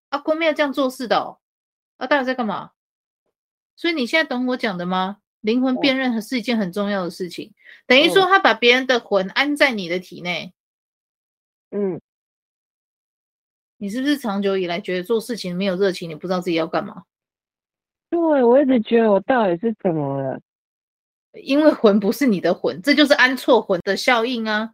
[0.09, 1.39] 啊，公庙这样做事的哦，
[1.97, 2.71] 啊，到底在干嘛？
[3.75, 5.17] 所以你现在懂我讲的吗？
[5.41, 7.55] 灵魂辨认是一件很重要的事情，哦、
[7.87, 10.53] 等于说他把别人的魂安在你的体内。
[11.71, 11.99] 嗯，
[13.81, 16.07] 你是不是长久以来觉得做事情没有热情？
[16.07, 17.01] 你不知道自己要干嘛？
[18.11, 20.39] 对，我一直觉得我到底是怎么了？
[21.33, 24.71] 因为魂不是你的魂，这就是安错魂的效应啊。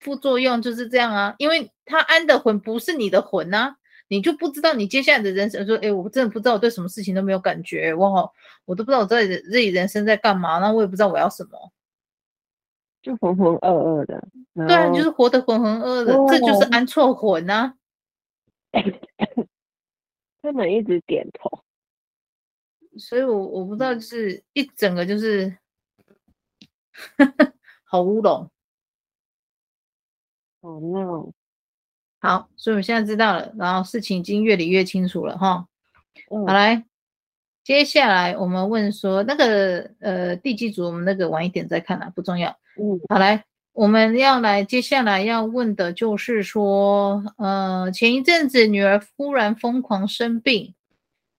[0.00, 3.76] 副作用就是这样啊，因为他安的魂不是你的魂呐、啊，
[4.08, 8.26] 你就不知道你接下来的人生说，哎，我真的不知道我对什么事情都没有感觉，哇，
[8.64, 11.72] 我都不知道我在自己人生在干嘛，那我也不知道我要什么，
[13.02, 17.74] 就浑浑噩噩的，对啊，就是活得浑浑噩噩的，哦、这就是安错魂呐、啊。
[20.42, 21.64] 他们一直点头，
[22.98, 25.58] 所以我我不知道，就是一整个就是，
[27.84, 28.50] 好乌龙。
[30.60, 31.32] 哦，no！
[32.18, 35.68] 好，所以我现在知道了，然后事情已经越理越清楚了哈。
[36.30, 36.84] 嗯、好来，
[37.62, 42.50] 接下来我们问说那个呃地基组，我们那个晚一点再看啦，不重要。
[42.80, 43.44] 嗯，好来，
[43.76, 50.74] 我们要来接下来要问的就是说，呃，前一阵子女儿忽然疯狂生病，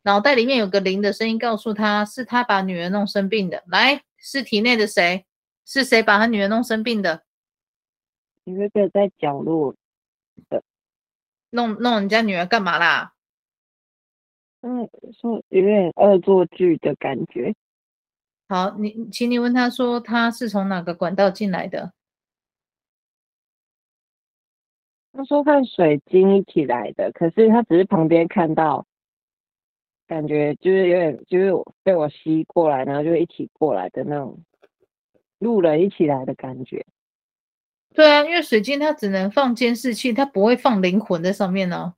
[0.04, 3.64] 脑袋里面有个灵的声音告诉她是她把女儿弄生病的。
[3.66, 5.26] 来，是体内的谁？
[5.66, 7.24] 是谁把她女儿弄生病的？
[8.44, 9.74] 一个个在角落
[10.48, 10.62] 的，
[11.50, 13.14] 弄弄人家女儿干嘛啦？
[14.62, 14.88] 嗯，
[15.20, 17.56] 说有点恶作剧的感觉。
[18.48, 21.94] 好，你请你问他说他是从哪个管道进来的？
[25.18, 28.86] 他说看水晶一起来的，可是他只是旁边看到，
[30.08, 31.52] 感觉就是有点就是
[31.84, 34.40] 被我吸过来，然后就一起过来的那种。
[35.40, 36.84] 路人一起来的感觉。
[37.94, 41.94] 对啊，因为水晶它只能放监视器，它不会放灵魂在上面呢、啊。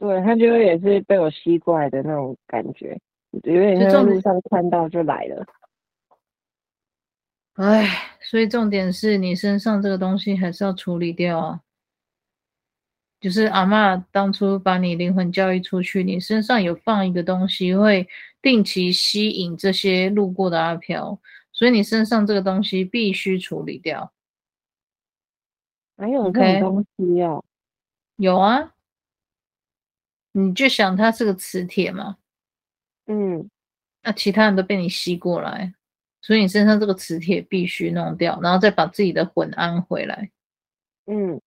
[0.00, 2.98] 对，它就也是被我吸过来的那种感觉，
[3.30, 5.46] 有点像路上看到就来了。
[7.52, 7.86] 哎，
[8.20, 11.60] 所以重点是你身上这个东西还是要处理掉啊。
[13.24, 18.06] 就是阿嬷当初把你灵魂交易出去，你身上有放一个东西，会
[18.42, 21.18] 定期吸引这些路过的阿飘，
[21.50, 24.12] 所以你身上这个东西必须处理掉。
[25.96, 27.42] 还有这种东西哦
[28.18, 28.22] ？Okay?
[28.22, 28.74] 有啊，
[30.32, 32.18] 你就想它是个磁铁嘛，
[33.06, 33.48] 嗯，
[34.02, 35.72] 那其他人都被你吸过来，
[36.20, 40.30] 所以你身上这个磁铁必须弄掉，然后再把自己的魂安回来，
[41.06, 41.40] 嗯，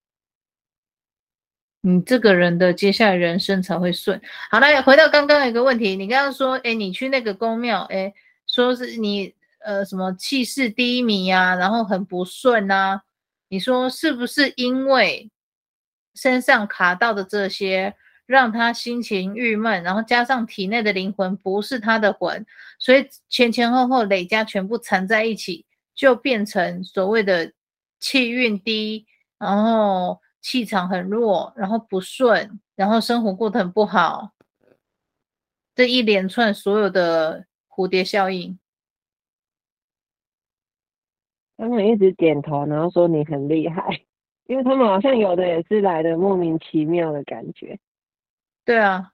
[1.88, 4.20] 你这个人的接下来人生才会顺。
[4.52, 8.14] 好了，回到刚刚一个问题，你刚刚说，哎，你去那个宫庙，哎，
[8.46, 13.02] 说是你呃什么气势低迷呀，然后很不顺呐。
[13.48, 15.32] 你说是不是因为
[16.14, 22.46] 身上卡到的这些，让他心情郁闷，然后加上体内的灵魂不是他的魂，
[22.78, 25.66] 所以前前后后累加全部缠在一起，
[25.96, 27.54] 就变成所谓的
[28.02, 29.06] 气运低，
[29.40, 34.32] 然后气场很弱，然后不顺，然后生活过得很不好，
[35.76, 38.58] 这一连串所有的蝴蝶效应。
[41.58, 44.06] 他们一直点头，然后说你很厉害，
[44.46, 47.80] 因为他们好像有的也是来的莫名其妙的感觉。
[48.64, 49.12] 对啊，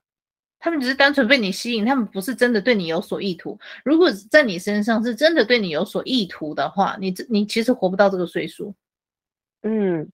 [0.59, 3.57] 他们只是单纯被你吸引，他们不是真的对你有所意图。
[3.85, 8.75] 如果在你身上是真的对你有所意图的话，你这你其实活不到这个岁数。
[9.61, 10.11] 嗯，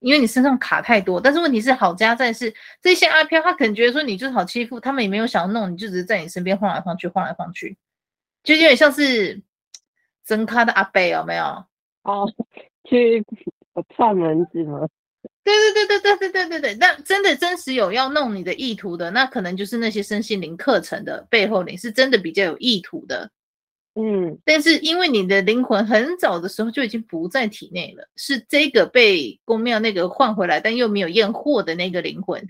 [0.00, 1.20] 因为你身上卡太多。
[1.20, 7.76] 但是问题是，好家在是这些阿飘，他可能觉得说你就是好欺负，他们也没有想要弄你，就只是在你身边晃来晃去，晃来晃去，
[8.42, 9.42] 就有点像是。
[10.26, 11.64] 真咖的阿贝有没有？
[12.02, 12.30] 哦，
[12.84, 13.24] 去
[13.96, 14.86] 串门子吗？
[15.42, 16.74] 对对对对对对对对对。
[16.74, 23.30] 那真的真实有要弄你的意图的，那可能就是那些身心灵课程的背后你是真的比较有意图的。
[24.00, 32.48] 嗯，但是因为你的灵魂很早的时候就已经不在体内了，是这个被公庙那个换回来，但又没有验货的那个灵魂。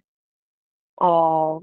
[0.97, 1.63] 哦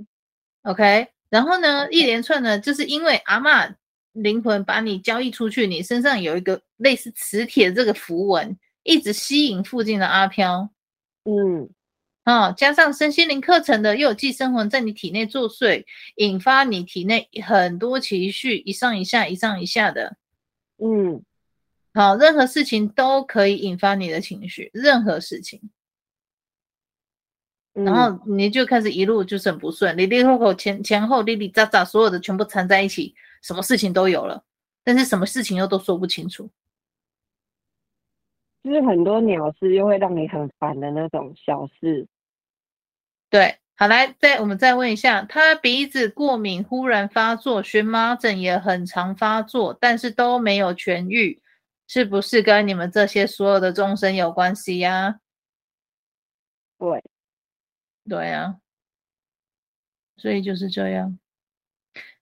[0.63, 1.07] ，OK。
[1.29, 3.75] 然后呢，一连串呢，就是因为阿嬷。
[4.15, 10.69] 灵魂把你交易出去，你身上有一个类似磁铁这个符文，一直吸引附近的阿飘。
[11.25, 11.69] 嗯，
[12.25, 20.17] 啊，加上身心灵课程的又有寄生魂在你体内作祟，引发你体内很多情绪一上一下一上一下的。
[20.77, 21.23] 嗯，
[21.93, 25.69] 好，任何事情都可以引发你的情绪，任何事情。
[27.73, 33.13] 然后你就开始一路就是很不顺，里里扣扣前前后里里杂杂，所有的全部缠在一起。
[33.43, 34.43] 什么事情都有了，
[34.83, 36.49] 但是什么事情又都说不清楚，
[38.63, 42.07] 就是很多鸟事又会让你很烦的那种小事。
[43.35, 51.41] 对，好来，再我们再问一下，他鼻子过敏忽然发作，荨麻疹也很常发作，但是都没有痊愈，
[51.85, 55.19] 是不是跟你们这些所有的众生有关系呀？
[56.79, 57.03] 对，
[58.07, 58.55] 对啊，
[60.15, 61.19] 所以就是这样。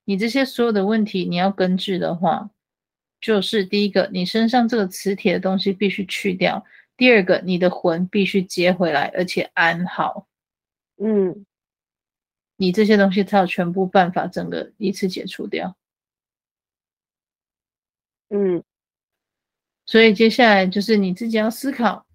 [0.05, 2.49] 你这些所有的问题，你要根治的话，
[3.21, 6.63] 就是第一个，你身上这个磁铁的东西必须去掉；
[6.97, 10.27] 第二个，你的魂必须接回来，而且安好。
[10.97, 11.45] 嗯，
[12.57, 15.75] 你这些东西才有全部办法，整个一次解除掉。
[18.29, 18.63] 嗯，
[19.85, 22.05] 所以接下来就是你自己要思考，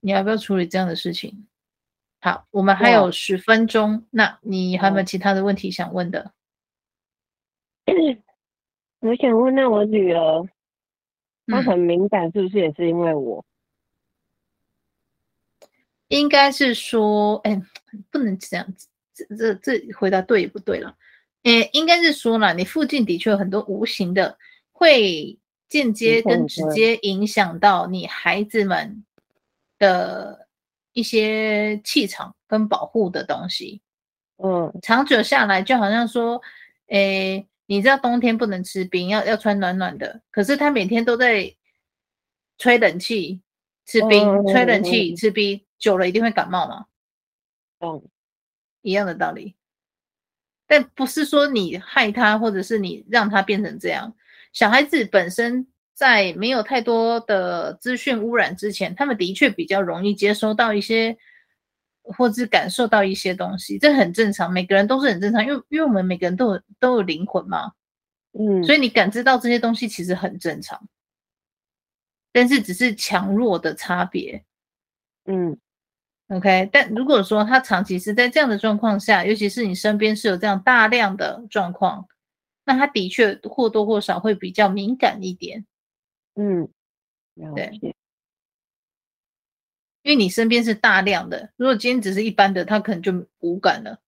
[0.00, 1.46] 你要不要处理这样的事情。
[2.20, 6.32] 好，我们还有十分钟，那你还有没有其他的问题想问的？
[9.00, 10.46] 我想问，那我女儿，
[11.46, 13.44] 她很敏感，是不是也是因为我？
[16.10, 17.60] 应该是说，哎，
[18.10, 20.94] 不能这样子，这这这回答对也不对了。
[21.42, 24.38] 哎，应该是说了，你附近的确有很多无形的，
[24.70, 25.38] 会
[25.68, 29.04] 间接跟直接影响到你孩子们
[29.78, 30.46] 的
[30.92, 33.80] 一些气场跟保护的东西。
[34.36, 36.40] 嗯，长久下来，就好像说，
[36.88, 37.44] 哎。
[37.70, 40.22] 你知道冬天不能吃冰，要要穿暖暖的。
[40.32, 41.54] 可是他每天都在
[42.58, 43.40] 吹冷气、
[43.86, 46.86] 吃冰，哦、吹冷气、吃冰，久了一定会感冒嘛。
[47.80, 48.00] 嗯，
[48.82, 49.56] 一样的道理。
[50.68, 54.14] 但不是说你害他，或者是你让他变成这样。
[54.52, 61.18] 小孩子本身在没有太多的资讯污染之前，他们的确比较容易接收到一些。
[62.02, 67.72] 或是感受到一些东西，这很正常，每个人都是很正常，因为因为我们每个人都有都有灵魂嘛，
[68.32, 70.88] 嗯，所以你感知到这些东西其实很正常。
[72.32, 74.42] 但是只是强弱的差别。
[75.26, 75.56] 嗯
[76.30, 76.68] ，OK。
[76.72, 82.08] 但如果说他长期是在这样的状况下，尤其是你身边是有这样大量的状况，
[82.64, 85.66] 那他的确或多或少会比较敏感一点。
[86.34, 86.68] 嗯，
[87.54, 87.94] 对。
[90.02, 94.00] 因为你身边是大量的，如果今天只是一般的，他可能就无感了。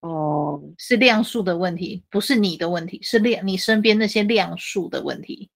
[0.00, 5.50] 哦，是量数的问题，不是你的问题，是量你身边那些量数的问题。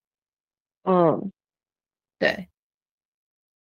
[0.82, 1.32] 嗯，
[2.18, 2.48] 对。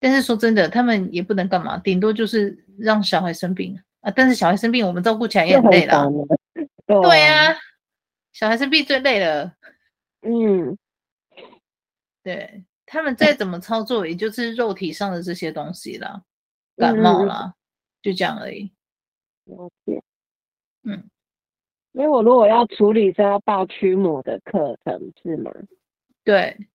[0.00, 4.10] 但是说真的，他们也不能干嘛，顶多就是让小孩生病啊。
[4.10, 6.10] 但是小孩生病，我们照顾起来也很累了。
[6.86, 7.54] 对啊，
[8.32, 9.54] 小孩生病最累了。
[10.22, 10.76] 嗯，
[12.22, 12.64] 对。
[12.92, 16.24] 他们再怎么操作，也就是肉体上的这些东西啦，
[16.76, 17.54] 感冒啦，嗯、
[18.02, 18.72] 就这样而已。
[19.44, 20.02] 了解。
[20.82, 21.08] 嗯，
[21.92, 25.52] 因为我如果要处理，是要报驱魔的课程是吗？
[26.24, 26.66] 对，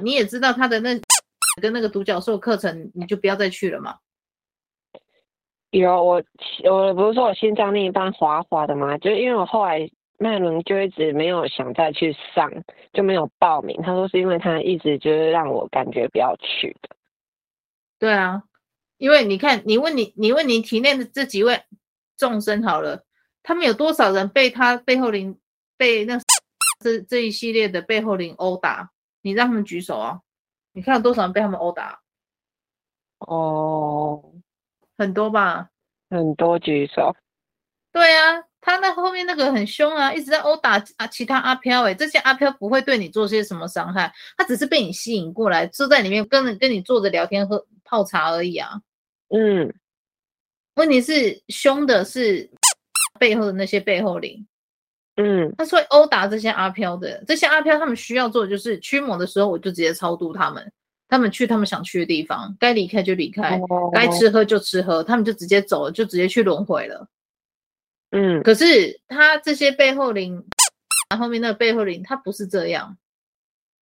[0.00, 0.96] 你也知道他的那
[1.60, 3.98] 跟那个独角兽课程，你就不要再去了嘛。
[5.70, 6.22] 有我，
[6.64, 8.98] 我不是说我心脏那一半滑滑的吗？
[8.98, 9.88] 就因为我后来。
[10.22, 12.52] 麦伦就一直没有想再去上，
[12.92, 13.80] 就没有报名。
[13.80, 16.90] 他说是因为他一直就是让我感觉不要去的。
[17.98, 18.42] 对啊，
[18.98, 21.62] 因为你看，你问你，你问你体内的这几位
[22.18, 23.02] 众生好了，
[23.42, 25.38] 他们有多少人被他背后灵
[25.78, 26.20] 被那
[26.84, 28.90] 这这一系列的背后灵殴打？
[29.22, 30.20] 你让他们举手啊！
[30.80, 32.00] 你看有多少人被他们殴打？
[33.18, 34.32] 哦，
[34.96, 35.68] 很多吧？
[36.08, 37.14] 很多举手。
[37.92, 38.42] 对啊。
[38.62, 48.80] 他那后面那个很凶啊，一直在殴打啊其他阿飘诶，这些阿飘不会对你做些什么伤害，他只是被你吸引过来，坐在里面跟跟你坐着聊天喝泡茶而已啊。
[49.28, 49.74] 嗯，
[50.76, 52.50] 问题是凶的是
[53.18, 54.46] 背后的那些背后灵。
[55.22, 60.72] 嗯，他是会殴打这些阿飘的，这些阿飘他们需要做的就是驱魔的时候，我就直接超度他们，
[61.08, 67.06] 他们去他们想去的地方，该离开就离开，哦、该吃喝就吃喝，他们就直接走了，就直接去轮回了。
[68.12, 70.42] 嗯，可是他这些背后灵，
[71.18, 72.96] 后面那个背后灵，他不是这样，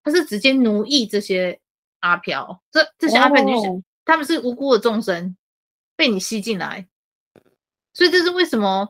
[0.02, 1.60] 他是直接奴役这些
[2.00, 5.36] 阿飘，这这些阿飘，你就想、哦、他们是无辜的众生，
[5.94, 6.88] 被你吸进来，
[7.94, 8.88] 所以这是为什么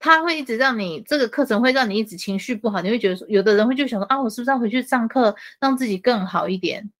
[0.00, 6.90] 他会一直让你这个课程会让你一直情绪不好，你会觉得说，有的人会就想说啊，我是不是要回去上课，让自己更好一点？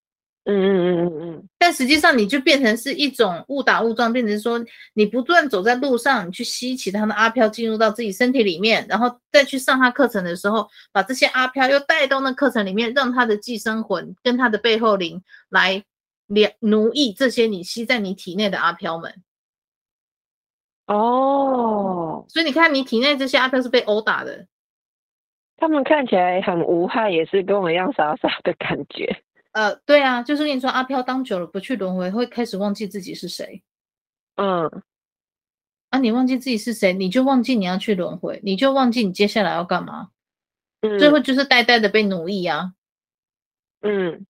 [0.44, 4.58] 嗯嗯嗯嗯嗯，但实际上你就变成是一种误打误撞，变成说
[4.94, 15.84] 你不断走在路上，你去吸其他的阿飘进入到自己身体里面，然后再去上他课程的时候，把这些阿飘又带到那课程里面，让他的寄生魂跟他的背后灵来
[16.60, 19.14] 奴役这些你吸在你体内的阿飘们。
[20.92, 24.48] 哦，所以你看，你体内这些阿飘是被殴打的，
[25.56, 29.22] 他们看起来很无害，也是跟我一样傻傻的感觉。
[29.52, 33.62] 呃，对啊，就是跟你说，阿飘当久了不去轮回，会开始忘记自己是谁。
[34.34, 34.82] 嗯，
[35.90, 40.08] 啊，你忘记自己是谁，你就忘记你要去轮回，你就忘记你接下来要干嘛。
[40.80, 42.72] 嗯，最后就是呆呆的被奴役啊。
[43.82, 44.26] 嗯，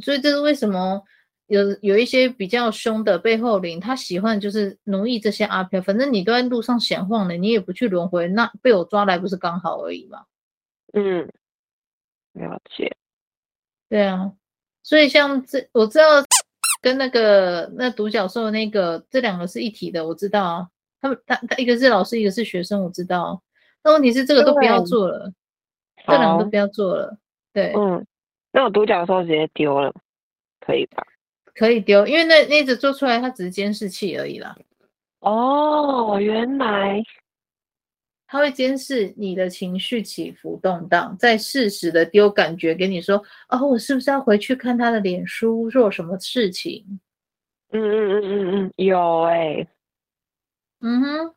[0.00, 1.04] 所以这是为什么
[1.52, 5.82] 有有一些比较凶的背后灵，他喜欢就是奴役这些阿飘。
[5.82, 10.24] 反正你都在路上闲晃了，你也不去轮回，那被我抓来不是刚好而已吗？
[10.94, 11.30] 嗯，
[12.32, 12.96] 了解。
[13.90, 14.32] 对啊，
[14.82, 16.04] 所以像这我知道
[16.80, 20.68] 跟那个那独角兽那个这两个是一体的，我知道啊。
[21.02, 23.42] 他们他他一个是老师，一个是学生，我知道。
[23.84, 25.30] 那问题是这个都不要做了，
[26.06, 27.18] 这两个都不要做了。
[27.52, 28.06] 对，嗯，
[28.52, 29.92] 那我独角兽直接丢了，
[30.64, 31.04] 可以吧？
[31.54, 34.56] 可以丢，因为那那只做出来它只是监视器而已啦。
[35.20, 37.02] 哦，原来。
[38.26, 46.82] 它会监视你的情绪起伏动荡，在适时的丢感觉给你说：“哦，我是不是要回去看他的脸书做什么事情？”
[47.72, 49.68] 嗯嗯嗯嗯嗯，有哎、欸，
[50.80, 51.34] 嗯哼，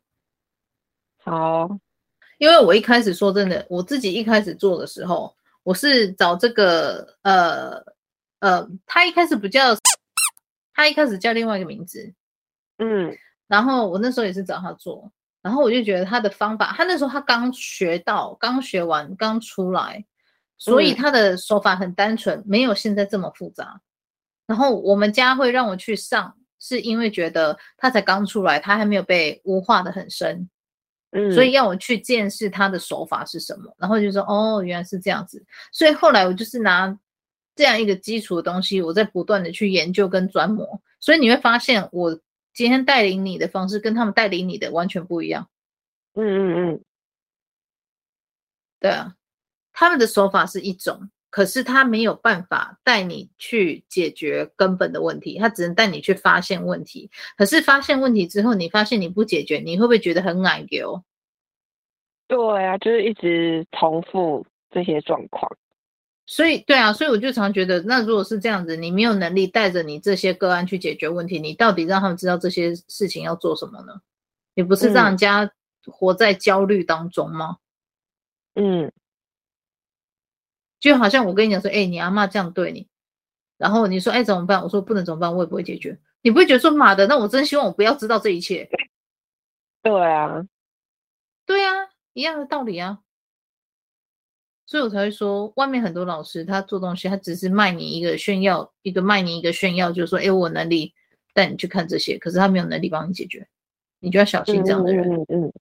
[1.17, 1.79] 好，
[2.37, 7.71] 因为我一开始说真的，我自己一开始做的时候，我是找这个呃
[8.39, 9.75] 呃，他一开始不叫，
[10.75, 12.13] 他一开始叫另外一个名字，
[12.77, 13.17] 嗯，
[13.47, 15.11] 然后我那时候也是找他做。
[15.41, 20.03] 然后我就觉得他的方法，他那时候他刚学到，刚学完，刚出来，
[20.57, 23.79] 所以他的手法很单纯，没有现在这么复杂。
[24.47, 30.49] 然后我们家会让我去上，是因为觉得他才刚出来，他还没有被污化的很深，
[31.11, 33.71] 嗯，所以要我去见识他的手法是什么。
[33.77, 35.45] 然后就说哦，原来是这样子。
[35.71, 36.87] 所以后来我就是拿
[37.55, 40.81] 这样一个基础的东西，我在不断的去研究跟钻磨。
[40.99, 42.19] 所以你会发现我。
[42.57, 45.49] 今天带领你的方式跟他们带领你的完全不一样。
[46.13, 46.83] 嗯嗯嗯，
[48.79, 49.13] 对啊，
[49.73, 57.11] 他们的手法是一种，可是他没有办法带你去解决根本的问题，他只能带你去发现问题。
[57.35, 61.03] 可是发现问题之后，你发现你不解决，你会不会觉得很难丢？
[62.29, 65.51] 对啊，就是一直重复这些状况。
[66.27, 74.01] 所以，对啊，所以我就常觉得，那如果是这样子，你没有能力带着你这些个案去解决问题，你到底让他们知道这些事情要做什么呢？
[74.55, 75.51] 你不是让人家
[75.85, 77.57] 活在焦虑当中吗？
[78.55, 78.91] 嗯，
[80.79, 82.87] 就好像我跟你讲说，哎、欸，你阿妈这样对你，
[83.57, 84.63] 然后你说，哎、欸，怎么办？
[84.63, 85.99] 我说不能怎么办，我也不会解决。
[86.21, 88.67] 你不会觉得说，妈的，那我真希望我不要知道这一切。
[89.83, 90.43] 对啊，
[91.45, 91.71] 对啊，
[92.13, 93.01] 一样的道理啊。
[94.65, 100.93] 所以我才会说，外面很多老师他做东西，他只是卖你一个炫耀，一个卖你一个炫耀，就是说，哎，我能力
[101.33, 103.47] 带你去看这些，可是他没有能力帮你解决，
[103.99, 105.07] 你就要小心这样的人。
[105.07, 105.53] 嗯嗯，嗯。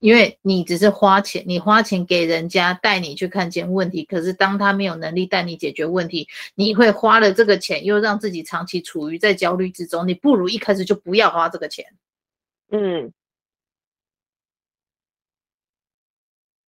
[0.00, 11.86] 因为你只是花钱，你花钱给人家带你去看见问题，可是当他没有能力带你解决问题，你会花了这个钱，又让自己长期处于在焦虑之中，你不如一开始就不要花这个钱。
[12.70, 13.12] 嗯。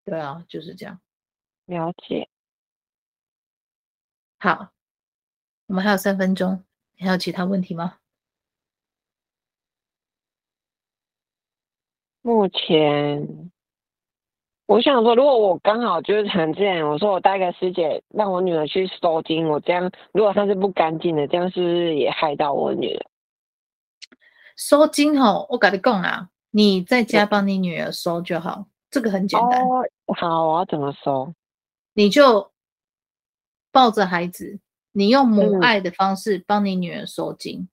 [0.06, 1.00] 对啊，就是这样。
[1.66, 2.30] 了解，
[4.38, 4.70] 好，
[5.68, 6.64] 我们还有三分钟，
[6.98, 7.98] 你还有其他问题吗？
[12.22, 13.52] 目前，
[14.68, 23.06] 我想说，如果我刚好就是很自然，我说我带个师姐让我女儿去收金，我这样如果她是不干净的，这样是不是也害到我女儿？
[24.56, 29.62] 收金吼，我跟你讲啊，你在家帮你女儿收就好，这个很简单。
[29.68, 29.84] 哦，
[30.16, 31.34] 好，我要怎么收？
[31.98, 32.52] 你就
[33.72, 34.60] 抱着孩子，
[34.92, 37.70] 你用母爱的方式帮你女儿收惊。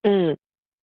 [0.00, 0.38] 嗯，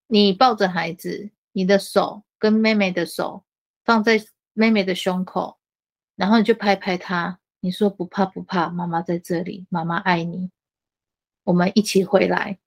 [0.05, 3.43] 你抱着孩子，你的手跟妹妹的手
[3.83, 4.23] 放在
[4.53, 5.57] 妹妹的胸口，
[6.15, 10.51] 然后你就拍拍她，你说不怕不怕，妈妈在这里，妈妈爱你，
[11.43, 12.59] 我们一起回来。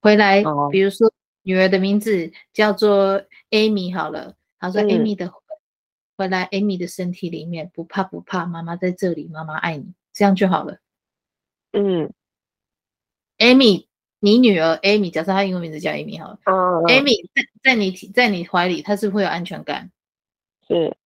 [0.00, 1.12] 回来，比如说
[1.42, 5.30] 女儿的名字叫做 Amy 好了，她说 Amy 的。
[6.16, 10.78] 回来，Amy 的身体里面不怕不怕，妈妈在这里，妈妈爱你，这样就好了。
[11.72, 12.12] 嗯
[13.38, 13.86] ，Amy，
[14.20, 16.38] 你女儿 Amy，假设她英文名字叫 Amy 好了。
[16.44, 19.90] 嗯，Amy 在在你在你怀里，她是不是会有安全感？
[20.68, 20.96] 是，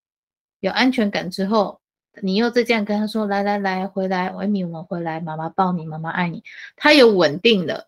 [0.59, 1.79] 有安全感之后，
[2.21, 6.43] 你又再这样跟她说：“来来来，回来，Amy，我们回来，妈妈抱你，妈妈爱你。”
[6.75, 7.87] 她有稳定了，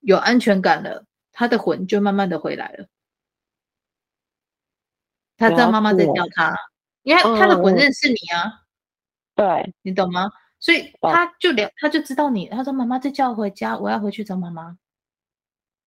[0.00, 2.86] 有安全感了，她的魂就慢慢的回来了。
[5.42, 6.54] 他知道妈妈在叫他，
[7.02, 8.62] 因为他的魂认识你啊，
[9.34, 10.30] 对，你懂吗？
[10.60, 12.46] 所以他就了，他就知道你。
[12.46, 14.76] 他说：“妈妈在叫我回家，我要回去找妈妈。”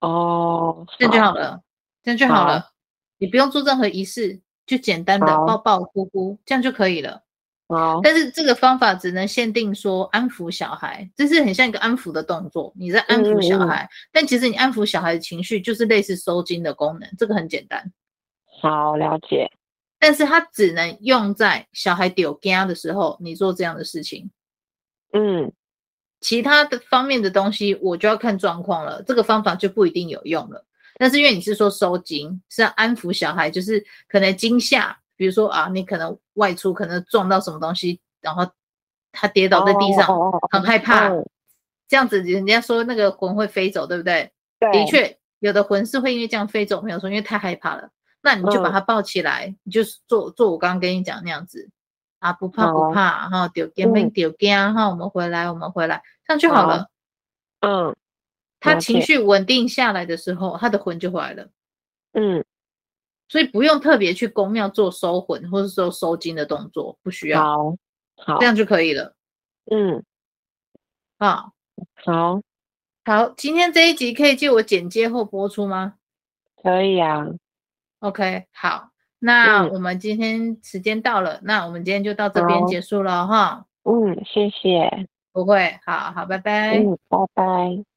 [0.01, 1.61] 哦，这样就好了，
[2.03, 2.71] 这样就好了。
[3.17, 7.21] 你不用做任何仪式，就简单的抱抱、呼呼，这样就可以了。
[7.67, 13.87] 哦，但是这个方法只能限定说安抚小孩，这是很像一个安抚的动作，你在安抚小孩。
[14.11, 17.93] 但其实你安抚小孩的情绪，就是类似收精的功能，这个很简单。
[18.61, 19.51] 好，了解，
[19.99, 24.31] 但是它只能用在小孩丢家的时候，你做这样的事情。
[25.13, 25.51] 嗯，
[26.19, 29.01] 其他的方面的东西，我就要看状况了。
[29.03, 30.65] 这个方法就不一定有用了。
[30.97, 38.49] 但是因为你是说收惊，是要安抚小孩，就是可能惊吓，比如说啊，你可能外出，可能撞到什么东西，然后
[39.11, 40.07] 他跌倒在地上，
[40.51, 41.09] 很害怕，
[41.87, 44.31] 这样子人家说那个魂会飞走，对不对？
[44.59, 47.89] 对，的确有的魂是会因为这样飞走，没有说因为太害怕了。
[48.25, 51.69] 那你就把它抱起来，嗯、你就做做我刚刚跟你讲那样子
[52.17, 56.89] 啊，不怕不怕哈，丢惊没丢惊哈，我们回来我们回来，这样就好了。
[57.59, 57.95] 嗯，
[58.59, 61.49] 他情绪稳定下来的时候，他的魂就回来了。
[62.13, 62.43] 嗯，
[63.27, 67.43] 所以不用特别去宫庙做收魂或者说收惊的动作，不需要。
[67.43, 67.77] 好，
[68.17, 69.13] 好，这样就可以了。
[69.69, 70.03] 嗯，
[71.19, 71.51] 啊，
[72.03, 72.41] 好，
[73.05, 75.93] 好，今天这一集可以借我剪接后播出吗？
[76.63, 77.27] 可以啊。
[78.05, 83.65] OK，好，那我们今天时间到了，嗯，那我们今天就到这边结束了哈。
[83.83, 85.07] 嗯，谢谢。
[85.33, 86.77] 不会，好好，拜拜。
[86.77, 87.94] 嗯，拜拜。